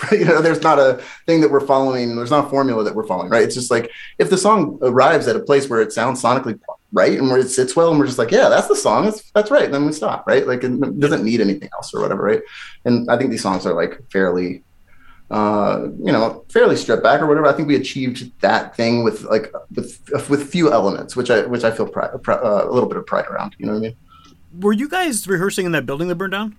you 0.12 0.24
know, 0.24 0.40
there's 0.40 0.62
not 0.62 0.78
a 0.78 1.02
thing 1.26 1.40
that 1.40 1.50
we're 1.50 1.60
following. 1.60 2.16
There's 2.16 2.30
not 2.30 2.46
a 2.46 2.48
formula 2.48 2.82
that 2.84 2.94
we're 2.94 3.06
following, 3.06 3.30
right? 3.30 3.42
It's 3.42 3.54
just 3.54 3.70
like 3.70 3.90
if 4.18 4.30
the 4.30 4.38
song 4.38 4.78
arrives 4.82 5.28
at 5.28 5.36
a 5.36 5.40
place 5.40 5.68
where 5.68 5.80
it 5.80 5.92
sounds 5.92 6.22
sonically 6.22 6.58
right 6.92 7.18
and 7.18 7.28
where 7.28 7.38
it 7.38 7.48
sits 7.50 7.76
well, 7.76 7.90
and 7.90 7.98
we're 7.98 8.06
just 8.06 8.18
like, 8.18 8.30
yeah, 8.30 8.48
that's 8.48 8.68
the 8.68 8.76
song. 8.76 9.04
That's 9.04 9.30
that's 9.32 9.50
right. 9.50 9.70
then 9.70 9.84
we 9.84 9.92
stop, 9.92 10.26
right? 10.26 10.46
Like 10.46 10.64
it 10.64 11.00
doesn't 11.00 11.24
need 11.24 11.40
anything 11.40 11.68
else 11.74 11.94
or 11.94 12.00
whatever, 12.00 12.22
right? 12.22 12.40
And 12.84 13.10
I 13.10 13.18
think 13.18 13.30
these 13.30 13.42
songs 13.42 13.66
are 13.66 13.74
like 13.74 14.00
fairly, 14.10 14.64
uh, 15.30 15.88
you 15.98 16.12
know, 16.12 16.44
fairly 16.48 16.76
stripped 16.76 17.02
back 17.02 17.20
or 17.20 17.26
whatever. 17.26 17.46
I 17.46 17.52
think 17.52 17.68
we 17.68 17.76
achieved 17.76 18.32
that 18.40 18.74
thing 18.76 19.04
with 19.04 19.22
like 19.22 19.52
with 19.74 20.00
with 20.30 20.50
few 20.50 20.72
elements, 20.72 21.16
which 21.16 21.30
I 21.30 21.42
which 21.46 21.64
I 21.64 21.70
feel 21.70 21.86
pride, 21.86 22.10
pr- 22.22 22.32
uh, 22.32 22.66
a 22.66 22.72
little 22.72 22.88
bit 22.88 22.98
of 22.98 23.06
pride 23.06 23.26
around. 23.26 23.56
You 23.58 23.66
know 23.66 23.72
what 23.72 23.78
I 23.78 23.82
mean? 23.82 23.96
Were 24.58 24.72
you 24.72 24.88
guys 24.88 25.26
rehearsing 25.26 25.66
in 25.66 25.72
that 25.72 25.86
building 25.86 26.08
that 26.08 26.16
burned 26.16 26.32
down? 26.32 26.56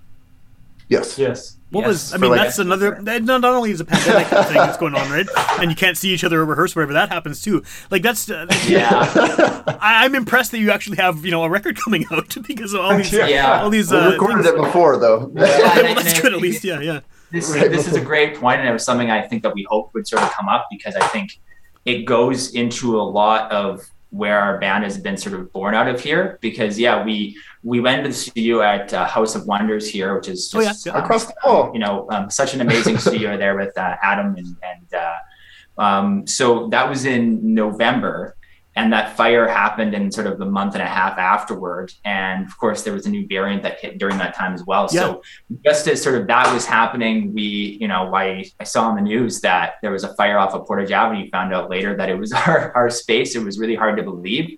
Yes. 0.90 1.18
yes. 1.18 1.58
What 1.72 1.82
Yes. 1.82 1.88
was? 1.88 2.14
I 2.14 2.18
mean, 2.18 2.30
like- 2.32 2.42
that's 2.42 2.60
another. 2.60 3.00
Not 3.02 3.24
not 3.24 3.44
only 3.46 3.72
is 3.72 3.80
a 3.80 3.86
pandemic 3.86 4.28
thing 4.48 4.54
that's 4.54 4.78
going 4.78 4.94
on, 4.96 5.10
right? 5.10 5.26
And 5.60 5.72
you 5.72 5.76
can't 5.76 5.98
see 5.98 6.10
each 6.14 6.24
other 6.24 6.42
or 6.42 6.46
rehearse 6.46 6.76
wherever 6.76 6.94
that 6.94 7.10
happens 7.10 7.42
too. 7.42 7.64
Like 7.90 8.04
that's. 8.04 8.30
Uh, 8.30 8.46
Yeah. 8.68 8.90
I, 9.82 10.06
I'm 10.06 10.14
impressed 10.14 10.52
that 10.52 10.60
you 10.60 10.70
actually 10.72 10.98
have 10.98 11.26
you 11.26 11.32
know 11.32 11.44
a 11.44 11.50
record 11.50 11.78
coming 11.84 12.06
out 12.12 12.36
because 12.48 12.74
of 12.74 12.82
all 12.82 12.96
these. 12.98 13.12
Yeah. 13.12 13.62
All 13.64 13.70
these. 13.72 13.92
We 13.92 13.98
Uh, 13.98 14.12
recorded 14.12 14.44
things. 14.44 14.56
it 14.56 14.62
before 14.62 14.98
though. 14.98 15.32
Yeah, 15.36 15.42
well, 15.82 15.96
that's 15.96 16.22
good 16.22 16.34
at 16.34 16.40
least. 16.42 16.64
Yeah, 16.64 16.80
yeah. 16.80 17.00
This, 17.32 17.50
Right 17.50 17.72
this 17.72 17.88
is 17.88 17.96
a 17.96 18.02
great 18.02 18.36
point, 18.40 18.60
and 18.60 18.70
it 18.70 18.74
was 18.74 18.84
something 18.86 19.10
I 19.10 19.24
think 19.24 19.42
that 19.42 19.56
we 19.56 19.66
hoped 19.68 19.96
would 19.96 20.08
sort 20.08 20.22
of 20.22 20.32
come 20.32 20.48
up 20.48 20.68
because 20.70 20.96
I 20.96 21.08
think 21.08 21.40
it 21.86 22.04
goes 22.06 22.54
into 22.54 22.96
a 23.00 23.02
lot 23.02 23.52
of 23.52 23.82
where 24.14 24.40
our 24.40 24.60
band 24.60 24.84
has 24.84 24.98
been 24.98 25.18
sort 25.18 25.34
of 25.36 25.52
born 25.52 25.74
out 25.74 25.88
of 25.88 26.00
here. 26.00 26.38
Because 26.42 26.80
yeah, 26.80 27.04
we 27.04 27.36
we 27.64 27.80
went 27.80 28.04
to 28.04 28.10
the 28.10 28.16
studio 28.16 28.62
at 28.62 28.94
uh, 28.94 29.06
House 29.08 29.34
of 29.36 29.46
Wonders 29.48 29.90
here, 29.90 30.16
which 30.16 30.28
is 30.30 30.54
Oh, 30.56 30.60
yeah. 30.62 30.74
um, 30.94 31.04
Across 31.04 31.26
the 31.28 31.34
hall. 31.42 31.72
you 31.74 31.80
know, 31.80 32.08
um, 32.12 32.30
such 32.30 32.54
an 32.54 32.62
amazing 32.62 32.98
studio 33.06 33.38
there 33.38 33.56
with 33.58 33.76
uh, 33.78 33.96
Adam 34.02 34.36
and, 34.36 34.56
and 34.72 34.94
uh, 34.94 35.82
um, 35.82 36.28
so 36.28 36.68
that 36.70 36.88
was 36.88 37.06
in 37.06 37.56
November, 37.56 38.36
and 38.76 38.92
that 38.92 39.16
fire 39.16 39.48
happened 39.48 39.94
in 39.94 40.12
sort 40.12 40.26
of 40.26 40.40
the 40.40 40.46
month 40.46 40.74
and 40.74 40.82
a 40.82 40.88
half 40.88 41.18
afterward, 41.18 41.94
and 42.06 42.46
of 42.46 42.58
course 42.58 42.84
there 42.84 42.94
was 42.94 43.06
a 43.06 43.10
new 43.10 43.28
variant 43.28 43.62
that 43.64 43.80
hit 43.80 44.00
during 44.00 44.18
that 44.18 44.36
time 44.36 44.54
as 44.54 44.66
well. 44.66 44.88
So 44.88 45.22
just 45.64 45.88
as 45.88 46.02
sort 46.02 46.20
of 46.20 46.28
that 46.28 46.52
was 46.54 46.66
happening, 46.66 47.34
we, 47.34 47.78
you 47.80 47.88
know, 47.88 48.14
I, 48.14 48.46
I 48.60 48.64
saw 48.64 48.90
on 48.90 48.96
the 48.96 49.02
news 49.02 49.42
that 49.42 49.76
there 49.82 49.92
was 49.92 50.04
a 50.04 50.14
fire 50.16 50.40
off 50.40 50.54
of 50.54 50.66
Portage 50.66 50.92
Avenue. 50.92 51.30
Found 51.32 51.54
out 51.54 51.70
later 51.70 51.96
that 51.98 52.10
it 52.10 52.16
was 52.16 52.32
our 52.48 52.76
our 52.76 52.90
space. 52.90 53.36
It 53.36 53.44
was 53.44 53.60
really 53.60 53.76
hard 53.76 53.98
to 53.98 54.04
believe. 54.04 54.58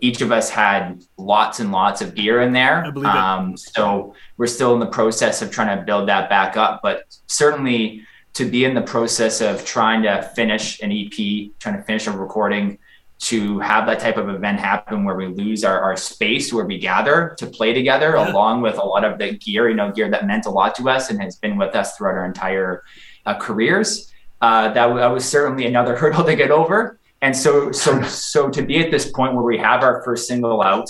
Each 0.00 0.20
of 0.20 0.32
us 0.32 0.50
had 0.50 1.04
lots 1.16 1.60
and 1.60 1.70
lots 1.70 2.02
of 2.02 2.16
gear 2.16 2.40
in 2.42 2.52
there. 2.52 2.84
I 2.84 2.90
believe 2.90 3.08
it. 3.08 3.16
Um, 3.16 3.56
so 3.56 4.14
we're 4.36 4.48
still 4.48 4.74
in 4.74 4.80
the 4.80 4.86
process 4.86 5.42
of 5.42 5.52
trying 5.52 5.78
to 5.78 5.84
build 5.84 6.08
that 6.08 6.28
back 6.28 6.56
up, 6.56 6.80
but 6.82 7.04
certainly 7.28 8.04
to 8.36 8.44
be 8.44 8.64
in 8.64 8.74
the 8.74 8.82
process 8.82 9.40
of 9.40 9.64
trying 9.64 10.02
to 10.02 10.22
finish 10.34 10.80
an 10.82 10.90
EP, 10.90 11.52
trying 11.60 11.76
to 11.76 11.82
finish 11.84 12.08
a 12.08 12.10
recording, 12.10 12.78
to 13.18 13.58
have 13.60 13.86
that 13.86 13.98
type 13.98 14.18
of 14.18 14.28
event 14.28 14.60
happen 14.60 15.04
where 15.04 15.14
we 15.14 15.26
lose 15.26 15.64
our, 15.64 15.80
our 15.80 15.96
space 15.96 16.52
where 16.52 16.66
we 16.66 16.78
gather 16.78 17.34
to 17.38 17.46
play 17.46 17.72
together, 17.72 18.14
Yeah. 18.16 18.30
along 18.30 18.60
with 18.62 18.78
a 18.78 18.84
lot 18.84 19.04
of 19.04 19.18
the 19.18 19.32
gear, 19.38 19.68
you 19.68 19.74
know, 19.74 19.90
gear 19.90 20.10
that 20.10 20.26
meant 20.26 20.46
a 20.46 20.50
lot 20.50 20.74
to 20.76 20.88
us 20.90 21.10
and 21.10 21.20
has 21.22 21.36
been 21.36 21.56
with 21.56 21.74
us 21.74 21.96
throughout 21.96 22.14
our 22.14 22.26
entire 22.26 22.82
uh, 23.24 23.34
careers. 23.38 24.12
Uh, 24.42 24.70
that, 24.72 24.94
that 24.94 25.06
was 25.06 25.24
certainly 25.24 25.66
another 25.66 25.96
hurdle 26.00 26.24
to 26.24 26.36
get 26.36 26.50
over. 26.50 26.98
And 27.22 27.34
so, 27.34 27.72
so, 27.72 28.02
so 28.02 28.50
to 28.50 28.62
be 28.62 28.78
at 28.84 28.90
this 28.90 29.10
point 29.10 29.34
where 29.34 29.44
we 29.44 29.56
have 29.58 29.82
our 29.82 30.02
first 30.02 30.28
single 30.28 30.62
out, 30.62 30.88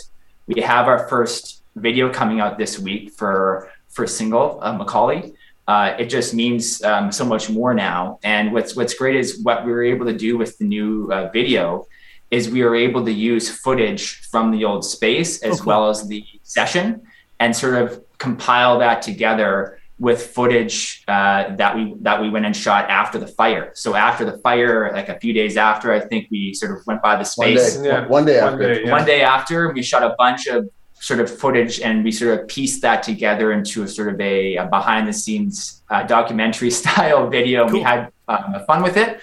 we 0.49 0.61
have 0.62 0.89
our 0.89 1.07
first 1.09 1.62
video 1.77 2.12
coming 2.12 2.41
out 2.41 2.59
this 2.59 2.79
week 2.79 3.12
for 3.12 3.71
for 3.89 4.07
single 4.07 4.59
uh, 4.62 4.73
Macaulay. 4.73 5.33
Uh, 5.69 5.95
it 5.99 6.07
just 6.07 6.35
means 6.35 6.83
um, 6.83 7.11
so 7.11 7.25
much 7.25 7.49
more 7.49 7.73
now. 7.75 8.19
And 8.23 8.53
what's 8.53 8.77
what's 8.77 8.95
great 8.95 9.17
is 9.17 9.43
what 9.43 9.65
we 9.65 9.73
were 9.73 9.85
able 9.85 10.07
to 10.07 10.12
do 10.12 10.37
with 10.37 10.59
the 10.59 10.65
new 10.65 11.11
uh, 11.12 11.31
video 11.33 11.87
is 12.31 12.51
we 12.51 12.62
were 12.65 12.75
able 12.75 13.05
to 13.05 13.12
use 13.12 13.49
footage 13.51 14.17
from 14.31 14.51
the 14.51 14.65
old 14.65 14.85
space 14.85 15.43
as 15.43 15.55
Oh, 15.61 15.62
cool. 15.62 15.67
well 15.67 15.91
as 15.91 16.07
the 16.09 16.25
session 16.43 17.03
and 17.41 17.55
sort 17.55 17.75
of 17.75 18.03
compile 18.19 18.79
that 18.81 19.03
together 19.03 19.79
with 19.99 20.27
footage 20.27 21.03
uh, 21.09 21.55
that 21.57 21.75
we 21.75 21.95
that 22.03 22.21
we 22.21 22.29
went 22.29 22.45
and 22.45 22.55
shot 22.55 22.91
after 22.91 23.19
the 23.19 23.27
fire. 23.27 23.71
So 23.75 23.95
after 23.95 24.25
the 24.31 24.37
fire, 24.39 24.91
like 24.93 25.09
a 25.09 25.19
few 25.21 25.33
days 25.33 25.57
after, 25.57 25.91
I 25.93 26.01
think 26.01 26.29
we 26.31 26.53
sort 26.53 26.73
of 26.79 26.87
went 26.87 27.01
by 27.01 27.17
the 27.17 27.25
space. 27.25 27.37
One 27.39 27.55
day. 27.55 27.62
space 27.71 27.85
Yeah. 27.87 28.07
One 28.07 28.25
day 28.27 28.41
One 28.43 28.53
after. 28.53 28.75
day, 28.75 28.85
yeah. 28.85 28.91
one 28.93 29.05
day 29.07 29.23
after 29.23 29.73
we 29.73 29.83
shot 29.83 30.03
a 30.03 30.15
bunch 30.19 30.47
of 30.49 30.69
sort 31.01 31.21
of 31.21 31.29
footage 31.39 31.81
and 31.81 32.05
we 32.05 32.11
sort 32.12 32.39
of 32.39 32.49
pieced 32.49 32.83
that 32.83 33.03
together 33.03 33.53
into 33.53 33.83
a 33.85 33.89
sort 33.89 34.09
of 34.12 34.21
a, 34.21 34.57
a 34.57 34.67
behind 34.67 35.07
the 35.07 35.12
scenes 35.12 35.83
uh, 35.91 36.03
documentary 36.03 36.71
style 36.81 37.29
video 37.29 37.65
and 37.65 37.73
we 37.73 37.81
had 37.81 38.11
um, 38.29 38.55
fun 38.67 38.83
with 38.83 38.97
it 38.97 39.21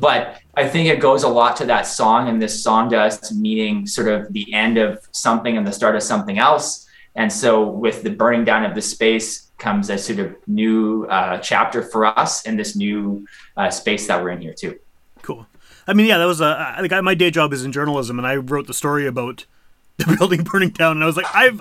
but 0.00 0.40
i 0.54 0.66
think 0.66 0.88
it 0.88 1.00
goes 1.00 1.22
a 1.22 1.28
lot 1.28 1.56
to 1.56 1.64
that 1.66 1.82
song 1.82 2.28
and 2.28 2.40
this 2.40 2.62
song 2.62 2.88
does 2.88 3.32
meaning 3.32 3.86
sort 3.86 4.08
of 4.08 4.32
the 4.32 4.52
end 4.54 4.78
of 4.78 5.06
something 5.12 5.56
and 5.56 5.66
the 5.66 5.72
start 5.72 5.96
of 5.96 6.02
something 6.02 6.38
else 6.38 6.86
and 7.16 7.32
so 7.32 7.68
with 7.68 8.02
the 8.02 8.10
burning 8.10 8.44
down 8.44 8.64
of 8.64 8.74
the 8.74 8.82
space 8.82 9.52
comes 9.58 9.88
a 9.88 9.96
sort 9.96 10.18
of 10.18 10.34
new 10.48 11.04
uh, 11.06 11.38
chapter 11.38 11.80
for 11.80 12.04
us 12.04 12.44
in 12.44 12.56
this 12.56 12.74
new 12.74 13.24
uh, 13.56 13.70
space 13.70 14.08
that 14.08 14.22
we're 14.22 14.30
in 14.30 14.40
here 14.40 14.54
too 14.54 14.78
Cool. 15.24 15.46
I 15.86 15.94
mean, 15.94 16.06
yeah, 16.06 16.18
that 16.18 16.26
was 16.26 16.42
a 16.42 16.76
like 16.80 17.02
my 17.02 17.14
day 17.14 17.30
job 17.30 17.52
is 17.54 17.64
in 17.64 17.72
journalism, 17.72 18.18
and 18.18 18.26
I 18.26 18.36
wrote 18.36 18.66
the 18.66 18.74
story 18.74 19.06
about 19.06 19.46
the 19.98 20.16
building 20.18 20.42
burning 20.42 20.70
down, 20.70 20.96
and 20.96 21.04
I 21.04 21.06
was 21.06 21.16
like, 21.16 21.26
I've 21.32 21.60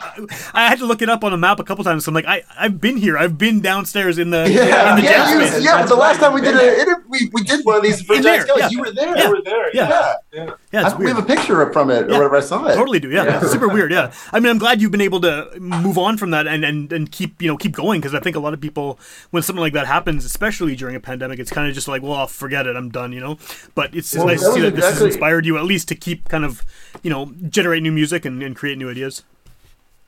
I 0.56 0.68
had 0.68 0.80
to 0.80 0.86
look 0.86 1.04
it 1.04 1.10
up 1.10 1.24
on 1.24 1.34
a 1.34 1.38
map 1.38 1.60
a 1.60 1.64
couple 1.64 1.84
times. 1.84 2.06
So 2.06 2.10
I'm 2.10 2.16
like, 2.16 2.26
I 2.26 2.42
I've 2.58 2.82
been 2.82 2.98
here. 2.98 3.16
I've 3.16 3.38
been 3.38 3.62
downstairs 3.62 4.18
in 4.18 4.32
the 4.32 4.50
Yeah, 4.50 4.96
in 4.98 5.04
the 5.04 5.10
yeah, 5.10 5.50
space. 5.50 5.64
yeah. 5.64 5.82
But 5.82 5.90
the 5.90 5.96
last 5.96 6.20
time 6.20 6.34
we 6.34 6.42
did 6.42 6.56
been 6.56 6.68
a, 6.68 6.82
inter- 6.82 7.04
we 7.08 7.30
we 7.32 7.44
did 7.44 7.64
one 7.64 7.78
of 7.78 7.84
these 7.84 8.02
for 8.02 8.16
In 8.16 8.24
Jack's 8.24 8.46
there, 8.46 8.58
yeah. 8.58 8.70
You 8.70 8.80
were 8.80 8.92
there. 8.92 9.16
Yeah. 9.16 9.24
You 9.24 9.30
were 9.30 9.42
there. 9.44 9.76
Yeah. 9.76 9.90
Yeah. 9.90 10.14
Yeah. 10.34 10.52
Yeah, 10.72 10.86
it's 10.86 10.94
I- 10.96 10.98
we 10.98 11.08
have 11.08 11.18
a 11.20 11.24
picture 11.24 11.72
from 11.72 11.90
it 11.92 12.10
Yeah. 12.10 12.16
or 12.16 12.20
whatever. 12.20 12.38
I 12.38 12.40
saw 12.42 12.66
it. 12.66 12.76
Totally 12.76 13.00
do, 13.00 13.10
yeah. 13.10 13.40
It's 13.42 13.52
super 13.52 13.68
weird, 13.68 13.92
yeah. 13.92 14.12
I 14.34 14.40
mean, 14.40 14.50
I'm 14.50 14.58
glad 14.58 14.82
you've 14.82 14.92
been 14.92 15.02
able 15.02 15.22
to 15.22 15.50
move 15.60 15.98
on 15.98 16.18
from 16.18 16.32
that 16.32 16.48
and 16.48 16.66
and, 16.66 16.92
and 16.92 17.12
keep 17.12 17.42
you 17.42 17.48
know 17.50 17.58
keep 17.58 17.74
going 17.74 18.02
because 18.02 18.16
I 18.16 18.20
think 18.20 18.36
a 18.36 18.40
lot 18.40 18.54
of 18.54 18.60
people 18.62 19.00
when 19.32 19.44
something 19.44 19.62
like 19.62 19.74
that 19.74 19.88
happens, 19.88 20.26
especially 20.26 20.76
during 20.76 20.96
a 20.96 21.00
pandemic, 21.00 21.40
it's 21.40 21.52
kind 21.52 21.68
of 21.68 21.74
just 21.76 21.88
like, 21.88 22.02
well, 22.02 22.14
I'll 22.14 22.28
forget 22.28 22.66
it, 22.68 22.76
I'm 22.76 22.90
done, 22.90 23.12
you 23.14 23.20
know. 23.20 23.38
But 23.76 23.94
it's 23.96 24.16
Well, 24.16 24.28
nice 24.28 24.40
to 24.42 24.52
see 24.54 24.62
was 24.62 24.72
that 24.72 24.76
this 24.76 24.86
has 24.86 25.02
inspired 25.02 25.46
you 25.46 25.58
at 25.58 25.64
least 25.66 25.88
to 25.90 25.96
keep 25.96 26.28
kind 26.30 26.44
of 26.46 26.64
you 27.04 27.10
know 27.10 27.32
generate 27.50 27.84
new 27.84 27.92
music 27.92 28.26
and, 28.26 28.42
and 28.42 28.56
create 28.56 28.78
new 28.78 28.90
ideas. 28.90 29.24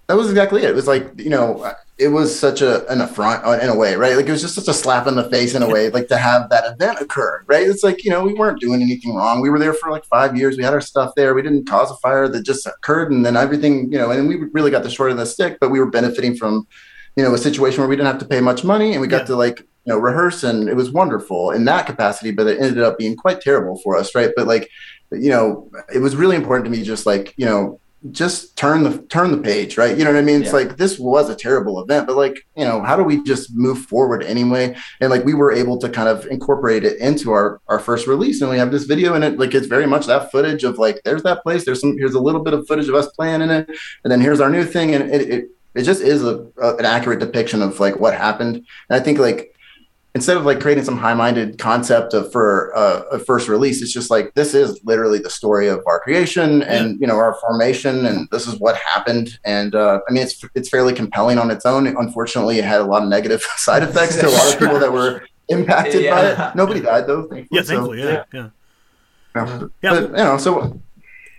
That 0.08 0.18
was 0.18 0.30
exactly 0.30 0.62
it. 0.64 0.70
It 0.70 0.76
was 0.76 0.88
like 0.88 1.20
you 1.20 1.30
know, 1.32 1.72
it 1.98 2.10
was 2.10 2.38
such 2.38 2.62
a 2.62 2.88
an 2.92 3.02
affront 3.02 3.44
in 3.64 3.70
a 3.70 3.76
way, 3.76 3.96
right? 3.96 4.16
Like 4.16 4.28
it 4.28 4.32
was 4.32 4.42
just 4.42 4.54
such 4.54 4.68
a 4.68 4.74
slap 4.74 5.08
in 5.08 5.16
the 5.16 5.30
face 5.32 5.56
in 5.56 5.64
a 5.64 5.70
way, 5.70 5.90
like 5.90 6.08
to 6.10 6.18
have 6.18 6.50
that 6.52 6.72
event 6.72 7.00
occur, 7.02 7.44
right? 7.48 7.68
It's 7.68 7.84
like 7.84 8.04
you 8.04 8.12
know, 8.12 8.24
we 8.24 8.34
weren't 8.34 8.60
doing 8.62 8.84
anything 8.84 9.16
wrong. 9.16 9.42
We 9.42 9.50
were 9.50 9.58
there 9.58 9.74
for 9.74 9.90
like 9.90 10.06
five 10.06 10.38
years. 10.38 10.58
We 10.58 10.64
had 10.64 10.74
our 10.74 10.82
stuff 10.82 11.14
there. 11.16 11.34
We 11.34 11.42
didn't 11.42 11.68
cause 11.68 11.90
a 11.90 11.96
fire 11.98 12.28
that 12.28 12.44
just 12.46 12.68
occurred, 12.68 13.12
and 13.12 13.26
then 13.26 13.36
everything, 13.36 13.92
you 13.92 13.98
know, 13.98 14.12
and 14.12 14.28
we 14.28 14.36
really 14.54 14.70
got 14.72 14.84
the 14.84 14.92
short 14.92 15.10
end 15.10 15.20
of 15.20 15.26
the 15.26 15.32
stick. 15.32 15.58
But 15.60 15.72
we 15.72 15.80
were 15.80 15.90
benefiting 15.90 16.36
from, 16.38 16.68
you 17.16 17.24
know, 17.24 17.34
a 17.34 17.38
situation 17.40 17.80
where 17.80 17.88
we 17.90 17.96
didn't 17.96 18.08
have 18.12 18.20
to 18.20 18.28
pay 18.28 18.42
much 18.42 18.64
money, 18.64 18.92
and 18.92 19.02
we 19.02 19.08
got 19.08 19.22
Yeah. 19.22 19.28
to 19.28 19.36
like 19.38 19.60
you 19.88 19.94
know 19.94 20.00
rehearse 20.00 20.44
and 20.44 20.68
it 20.68 20.76
was 20.76 20.92
wonderful 20.92 21.52
in 21.52 21.66
that 21.66 21.86
capacity 21.86 22.32
but 22.32 22.48
it 22.48 22.60
ended 22.60 22.82
up 22.82 22.98
being 22.98 23.16
quite 23.16 23.40
terrible 23.40 23.80
for 23.84 23.96
us 23.96 24.16
right 24.16 24.32
but 24.36 24.48
like 24.48 24.68
you 25.12 25.30
know 25.30 25.70
it 25.94 26.00
was 26.00 26.16
really 26.16 26.36
important 26.36 26.66
to 26.66 26.72
me 26.72 26.84
just 26.84 27.06
like 27.06 27.36
you 27.38 27.46
know 27.46 27.80
just 28.12 28.56
turn 28.56 28.84
the 28.84 29.00
turn 29.10 29.32
the 29.32 29.38
page 29.38 29.78
right? 29.78 29.98
You 29.98 30.04
know 30.04 30.12
what 30.14 30.20
i 30.20 30.22
mean? 30.22 30.42
It's 30.42 30.48
Yeah. 30.52 30.58
like 30.60 30.78
this 30.78 31.00
was 31.00 31.30
a 31.30 31.36
terrible 31.36 31.82
event 31.82 32.08
but 32.08 32.16
like 32.16 32.46
you 32.56 32.64
know 32.64 32.82
how 32.82 32.96
do 32.96 33.04
we 33.04 33.24
just 33.24 33.56
move 33.56 33.80
forward 33.80 34.24
anyway? 34.24 34.76
And 35.02 35.10
like 35.10 35.26
we 35.26 35.34
were 35.34 35.52
able 35.52 35.78
to 35.80 35.90
kind 35.90 36.08
of 36.10 36.26
incorporate 36.28 36.84
it 36.84 36.98
into 37.00 37.32
our 37.32 37.60
our 37.68 37.80
first 37.80 38.06
release 38.08 38.42
and 38.42 38.52
we 38.52 38.58
have 38.58 38.72
this 38.72 38.84
video 38.84 39.14
and 39.14 39.24
it. 39.24 39.40
Like 39.40 39.56
it's 39.56 39.68
very 39.68 39.88
much 39.88 40.06
that 40.08 40.32
footage 40.32 40.64
of 40.64 40.78
like 40.78 41.02
there's 41.06 41.24
that 41.24 41.42
place 41.44 41.66
there's 41.66 41.82
some 41.82 41.98
here's 41.98 42.14
a 42.14 42.20
little 42.20 42.44
bit 42.44 42.54
of 42.54 42.68
footage 42.68 42.90
of 42.90 42.96
us 42.96 43.08
playing 43.08 43.42
in 43.42 43.50
it 43.50 43.68
and 44.04 44.12
then 44.12 44.22
here's 44.22 44.40
our 44.42 44.50
new 44.50 44.66
thing 44.66 44.94
and 44.94 45.10
it 45.12 45.22
it, 45.30 45.46
it 45.74 45.84
just 45.84 46.02
is 46.02 46.24
a, 46.24 46.46
a 46.62 46.76
an 46.78 46.86
accurate 46.86 47.20
depiction 47.20 47.62
of 47.62 47.80
like 47.80 48.00
what 48.00 48.14
happened. 48.14 48.56
And 48.56 48.66
i 48.92 49.00
think 49.00 49.18
like 49.20 49.55
instead 50.16 50.38
of 50.38 50.46
like 50.46 50.62
creating 50.62 50.84
some 50.84 50.98
high-minded 50.98 51.60
concept 51.60 52.14
of 52.14 52.32
for 52.32 52.76
uh, 52.76 53.02
a 53.12 53.20
first 53.20 53.48
release 53.48 53.82
it's 53.82 53.94
just 53.94 54.10
like 54.10 54.34
this 54.34 54.56
is 54.56 54.80
literally 54.84 55.20
the 55.20 55.30
story 55.30 55.68
of 55.68 55.84
our 55.86 56.00
creation 56.00 56.64
and 56.64 57.00
you 57.00 57.06
know 57.06 57.18
our 57.18 57.36
formation 57.36 58.06
and 58.08 58.28
this 58.32 58.48
is 58.48 58.58
what 58.60 58.76
happened 58.78 59.38
and 59.46 59.76
uh, 59.76 60.00
i 60.08 60.12
mean 60.12 60.24
it's 60.24 60.44
it's 60.56 60.70
fairly 60.70 60.94
compelling 60.94 61.38
on 61.38 61.52
its 61.52 61.66
own 61.66 61.86
unfortunately 61.86 62.58
it 62.58 62.64
had 62.64 62.82
a 62.82 62.86
lot 62.86 63.04
of 63.04 63.10
negative 63.10 63.42
side 63.58 63.84
effects 63.84 64.16
to 64.16 64.28
a 64.28 64.30
lot 64.30 64.54
of 64.54 64.60
people 64.60 64.80
that 64.80 64.92
were 64.92 65.22
impacted 65.50 66.10
by 66.10 66.26
it 66.32 66.56
nobody 66.56 66.80
died 66.80 67.06
though 67.06 67.28
thankfully. 67.28 67.48
Yeah, 67.52 67.62
So, 67.62 67.68
thankfully, 67.68 68.00
yeah, 68.00 68.24
yeah. 68.34 68.50
yeah. 69.36 69.68
Yeah. 69.84 69.92
but 69.92 70.02
you 70.12 70.24
know 70.24 70.38
so 70.38 70.82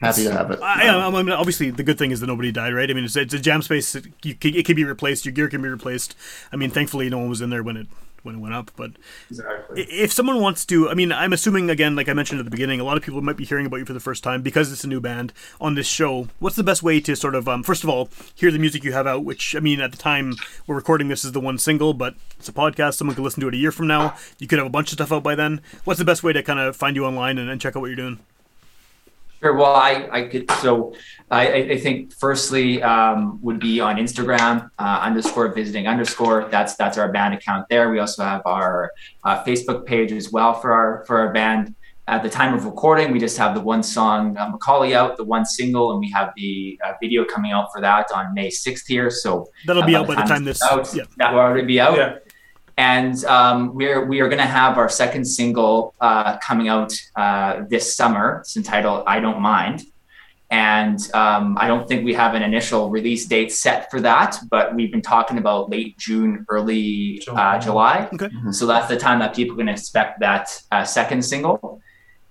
happy 0.01 0.25
to 0.25 0.33
have 0.33 0.51
it 0.51 0.61
I, 0.61 0.87
I, 0.89 1.07
I 1.07 1.23
mean, 1.23 1.31
obviously, 1.31 1.71
the 1.71 1.83
good 1.83 1.97
thing 1.97 2.11
is 2.11 2.21
that 2.21 2.27
nobody 2.27 2.53
died, 2.53 2.75
right? 2.75 2.91
I 2.91 2.93
mean, 2.93 3.07
it's, 3.07 3.17
it's 3.17 3.33
a 3.33 3.39
jam 3.39 3.63
space. 3.63 3.95
It, 3.95 4.05
you, 4.23 4.37
it 4.43 4.67
can 4.67 4.77
be 4.77 4.85
replaced. 4.85 5.25
Your 5.25 5.33
gear 5.33 5.49
can 5.49 5.63
be 5.63 5.71
replaced. 5.71 6.15
I 6.53 6.57
mean, 6.57 6.71
thankfully, 6.71 7.09
no 7.09 7.17
one 7.17 7.31
was 7.31 7.41
in 7.41 7.49
there 7.49 7.63
when 7.63 7.79
it 7.79 7.87
when 8.27 8.35
it 8.35 8.39
went 8.39 8.53
up. 8.55 8.71
But 8.77 8.91
Exactly. 9.31 9.83
if 9.85 10.13
someone 10.13 10.41
wants 10.41 10.67
to, 10.67 10.91
I 10.91 10.95
mean, 10.95 11.13
I'm 11.13 11.33
assuming 11.33 11.71
again, 11.71 11.97
like 11.97 12.09
I 12.09 12.13
mentioned 12.13 12.39
at 12.41 12.45
the 12.45 12.51
beginning, 12.51 12.81
a 12.81 12.85
lot 12.85 12.97
of 12.99 13.03
people 13.03 13.23
might 13.23 13.37
be 13.39 13.45
hearing 13.47 13.65
about 13.65 13.79
you 13.79 13.85
for 13.87 13.95
the 13.95 14.01
first 14.01 14.23
time 14.23 14.43
because 14.43 14.71
it's 14.73 14.85
a 14.85 14.89
new 14.89 15.01
band 15.01 15.33
on 15.61 15.75
this 15.77 15.87
show. 15.87 16.29
What's 16.41 16.57
the 16.57 16.63
best 16.65 16.83
way 16.83 17.01
to 17.01 17.17
sort 17.17 17.35
of, 17.35 17.49
um, 17.49 17.63
first 17.63 17.83
of 17.85 17.89
all, 17.89 18.11
hear 18.35 18.51
the 18.51 18.59
music 18.59 18.85
you 18.85 18.93
have 18.93 19.07
out? 19.07 19.25
Which 19.25 19.57
I 19.57 19.61
mean, 19.61 19.81
at 19.81 19.93
the 19.93 19.99
time 19.99 20.35
we're 20.67 20.77
recording 20.77 21.09
this 21.09 21.25
is 21.25 21.33
the 21.33 21.41
one 21.41 21.57
single, 21.59 21.95
but 21.95 22.15
it's 22.39 22.49
a 22.49 22.53
podcast. 22.53 22.95
Someone 22.95 23.15
could 23.15 23.25
listen 23.25 23.41
to 23.41 23.49
it 23.49 23.55
a 23.55 23.59
year 23.59 23.73
from 23.73 23.87
now. 23.87 24.15
You 24.39 24.47
could 24.47 24.59
have 24.59 24.67
a 24.67 24.71
bunch 24.71 24.89
of 24.89 24.97
stuff 24.97 25.13
out 25.13 25.23
by 25.23 25.35
then. 25.35 25.61
What's 25.85 25.99
the 25.99 26.05
best 26.05 26.23
way 26.23 26.33
to 26.33 26.43
kind 26.43 26.59
of 26.59 26.77
find 26.77 26.97
you 26.97 27.05
online 27.07 27.39
and, 27.39 27.49
and 27.49 27.61
check 27.61 27.77
out 27.77 27.81
what 27.81 27.87
you're 27.87 27.97
doing? 27.97 28.19
Sure. 29.43 29.55
Well, 29.55 29.75
I, 29.75 30.09
I 30.11 30.23
could, 30.29 30.51
so 30.63 30.95
I, 31.31 31.47
I 31.49 31.57
I 31.73 31.79
think 31.79 32.13
firstly 32.15 32.83
um, 32.83 33.39
would 33.43 33.61
be 33.61 33.81
on 33.81 33.97
Instagram 33.97 34.71
uh, 34.79 35.01
underscore 35.03 35.49
visiting 35.53 35.87
underscore. 35.87 36.49
That's 36.51 36.75
that's 36.77 36.97
our 36.99 37.13
band 37.13 37.35
account 37.35 37.67
there. 37.69 37.91
We 37.91 37.99
also 37.99 38.25
have 38.25 38.43
our 38.47 38.91
uh, 39.25 39.45
Facebook 39.45 39.85
page 39.87 40.11
as 40.13 40.33
well 40.33 40.55
for 40.55 40.73
our 40.73 41.05
for 41.07 41.19
our 41.19 41.33
band. 41.33 41.75
At 42.09 42.23
the 42.23 42.31
time 42.31 42.55
of 42.55 42.65
recording, 42.65 43.11
we 43.11 43.19
just 43.19 43.37
have 43.37 43.53
the 43.57 43.61
one 43.61 43.83
song 43.83 44.37
uh, 44.39 44.49
Macaulay 44.49 44.95
out, 44.95 45.17
the 45.17 45.25
one 45.25 45.45
single, 45.45 45.91
and 45.91 45.99
we 45.99 46.09
have 46.13 46.33
the 46.37 46.79
uh, 46.87 46.93
video 47.03 47.25
coming 47.25 47.51
out 47.51 47.67
for 47.73 47.81
that 47.81 48.07
on 48.15 48.33
May 48.33 48.49
sixth 48.49 48.87
here. 48.87 49.11
So 49.11 49.49
That'll 49.67 49.83
be 49.83 49.97
out 49.97 50.07
by 50.07 50.15
the 50.15 50.23
time 50.23 50.45
this. 50.45 50.63
out, 50.63 50.89
Yeah. 50.95 51.03
that 51.19 51.33
will 51.33 51.41
already 51.41 51.67
be 51.67 51.81
out 51.81 51.97
Yeah. 51.97 52.19
And 52.77 53.25
um, 53.25 53.75
we're 53.75 54.05
we 54.05 54.21
are 54.21 54.29
going 54.29 54.41
to 54.41 54.45
have 54.45 54.77
our 54.79 54.89
second 54.89 55.25
single 55.25 55.95
uh, 56.01 56.37
coming 56.39 56.69
out 56.69 56.93
uh, 57.17 57.63
this 57.69 57.97
summer. 57.97 58.41
It's 58.41 58.57
entitled 58.57 59.05
"I 59.07 59.21
Don't 59.21 59.41
Mind," 59.41 59.83
and 60.51 60.99
um, 61.15 61.57
I 61.59 61.69
don't 61.69 61.89
think 61.89 62.05
we 62.05 62.15
have 62.15 62.35
an 62.35 62.43
initial 62.43 62.91
release 62.91 63.27
date 63.27 63.53
set 63.53 63.91
for 63.91 64.01
that, 64.03 64.39
but 64.51 64.75
we've 64.75 64.93
been 64.93 65.03
talking 65.03 65.39
about 65.39 65.71
late 65.71 65.97
June, 65.99 66.45
early 66.49 67.19
July. 67.25 67.57
uh, 67.57 67.61
July. 67.61 68.09
Okay. 68.13 68.31
So 68.53 68.67
that's 68.67 68.89
the 68.89 68.97
time 68.97 69.19
that 69.21 69.35
people 69.35 69.57
can 69.57 69.69
expect 69.69 70.21
that 70.21 70.63
uh, 70.71 70.85
second 70.85 71.23
single, 71.25 71.81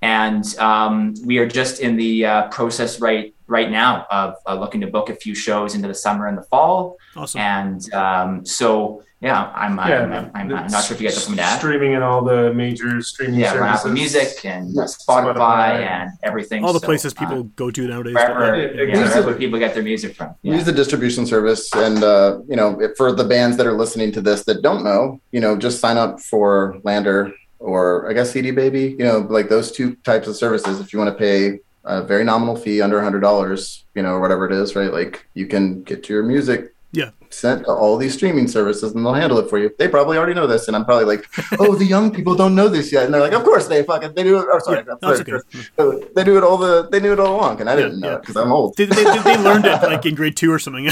and 0.02 0.44
um, 0.60 1.16
we 1.26 1.40
are 1.40 1.48
just 1.48 1.80
in 1.80 1.96
the 1.96 2.26
uh, 2.26 2.48
process 2.50 3.02
right 3.02 3.35
right 3.48 3.70
now 3.70 4.06
of 4.10 4.36
uh, 4.48 4.56
looking 4.56 4.82
to 4.82 4.88
book 4.88 5.10
a 5.10 5.16
few 5.16 5.36
shows 5.36 5.76
into 5.76 5.88
the 5.88 5.94
summer 5.94 6.28
and 6.28 6.38
the 6.38 6.44
fall. 6.44 6.98
Awesome. 7.16 7.40
And 7.42 7.94
um, 7.94 8.46
so, 8.46 9.04
yeah, 9.22 9.52
I'm, 9.56 9.80
I'm, 9.80 10.12
I'm, 10.12 10.32
I'm, 10.36 10.54
I'm 10.54 10.68
not 10.72 10.84
sure 10.84 10.96
if 10.96 11.02
you 11.02 11.08
guys 11.08 11.16
have 11.16 11.24
something 11.24 11.38
to 11.38 11.44
add. 11.44 11.58
Streaming 11.60 11.94
in 11.94 12.02
all 12.02 12.24
the 12.24 12.54
major 12.54 13.02
streaming 13.02 13.40
Yeah, 13.40 13.54
we're 13.54 13.60
services. 13.60 13.80
Apple 13.82 13.92
Music 13.94 14.46
and 14.46 14.74
Yeah, 14.76 14.84
Spotify, 14.84 15.36
Spotify. 15.36 15.86
and 15.88 16.10
everything. 16.24 16.64
All 16.66 16.74
the 16.74 16.80
So, 16.80 16.86
places 16.88 17.14
uh, 17.16 17.20
people 17.20 17.44
go 17.56 17.72
to 17.72 17.88
nowadays. 17.88 18.14
wherever, 18.16 18.58
Yeah, 18.58 18.64
yeah, 18.64 18.82
exactly. 18.82 19.22
wherever 19.22 19.34
people 19.38 19.60
get 19.60 19.74
their 19.74 19.84
music 19.84 20.16
from. 20.16 20.36
use 20.44 20.66
the 20.66 20.72
distribution 20.72 21.26
service 21.26 21.70
and 21.76 22.04
uh, 22.04 22.40
you 22.48 22.56
know 22.56 22.80
for 22.98 23.12
the 23.12 23.24
bands 23.24 23.58
that 23.58 23.66
are 23.68 23.74
listening 23.78 24.12
to 24.14 24.22
this 24.22 24.44
that 24.46 24.62
don't 24.62 24.84
know 24.84 25.20
you 25.32 25.40
know 25.40 25.56
just 25.58 25.80
sign 25.80 25.98
up 25.98 26.20
for 26.20 26.78
LANDR 26.84 27.32
or 27.60 28.08
i 28.10 28.14
guess 28.14 28.32
cd 28.32 28.52
baby 28.52 28.96
you 29.00 29.06
know 29.06 29.20
like 29.30 29.48
those 29.50 29.72
two 29.72 29.96
types 30.04 30.28
of 30.28 30.36
services 30.36 30.80
if 30.82 30.92
you 30.92 31.00
want 31.00 31.10
to 31.10 31.18
pay 31.18 31.58
a 31.86 32.02
very 32.04 32.24
nominal 32.24 32.56
fee 32.56 32.82
under 32.82 33.00
$100 33.00 33.84
you 33.96 34.02
know 34.04 34.20
whatever 34.20 34.46
it 34.46 34.52
is 34.52 34.76
right 34.76 34.92
like 34.92 35.26
you 35.34 35.46
can 35.48 35.84
get 35.84 36.10
your 36.10 36.24
music 36.24 36.74
Yeah. 36.92 37.12
sent 37.30 37.66
to 37.66 37.72
all 37.72 37.96
these 37.98 38.14
streaming 38.14 38.48
services 38.48 38.94
and 38.96 39.06
they'll 39.06 39.14
handle 39.24 39.38
it 39.40 39.50
for 39.50 39.58
you 39.60 39.70
they 39.78 39.88
probably 39.88 40.18
already 40.18 40.34
know 40.34 40.48
this 40.48 40.68
and 40.68 40.76
i'm 40.78 40.86
probably 40.86 41.06
like 41.14 41.24
oh 41.60 41.76
the 41.76 41.86
young 41.96 42.08
people 42.18 42.34
don't 42.42 42.56
know 42.56 42.68
this 42.70 42.88
yet 42.96 43.04
and 43.06 43.14
they're 43.14 43.22
like 43.28 43.34
of 43.40 43.44
course 43.44 43.68
they 43.68 43.84
fucking 43.84 44.14
they 44.16 44.24
do 44.24 44.40
it 44.40 44.46
oh 44.52 44.60
sorry, 44.60 44.78
Yeah, 44.88 44.94
I'm 44.94 44.98
no, 45.02 45.10
it's 45.12 45.22
sorry, 45.30 45.42
okay. 45.80 46.08
They 46.16 46.24
do 46.24 46.38
it 46.40 46.44
all 46.44 46.58
the 46.58 46.88
they 46.92 47.00
knew 47.04 47.14
it 47.14 47.20
all 47.20 47.36
along 47.40 47.60
and 47.62 47.70
i 47.70 47.76
didn't 47.76 48.00
know 48.00 48.10
yeah. 48.12 48.16
it 48.16 48.22
because 48.22 48.38
i'm 48.38 48.52
old 48.52 48.76
They, 48.78 48.86
they, 48.86 49.04
they, 49.04 49.20
they 49.30 49.38
learned 49.38 49.66
it 49.66 49.82
like 49.84 50.06
in 50.06 50.16
grade 50.16 50.36
two 50.38 50.52
or 50.52 50.60
something. 50.60 50.86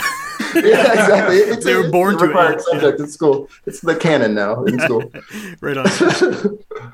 yeah, 0.56 0.92
exactly. 1.00 1.38
It's 1.38 1.66
They 1.66 1.74
a- 1.74 1.82
were 1.82 1.90
born 1.90 2.14
it's 2.16 2.22
a 2.24 2.26
to 2.26 2.32
it, 2.32 2.36
required 2.36 2.58
yeah. 2.60 2.72
subject 2.74 3.00
in 3.00 3.08
school. 3.08 3.50
It's 3.66 3.80
the 3.82 3.96
canon 3.96 4.36
now 4.36 4.64
in 4.66 4.80
school. 4.80 5.04
right 5.62 5.78
on. 5.78 5.88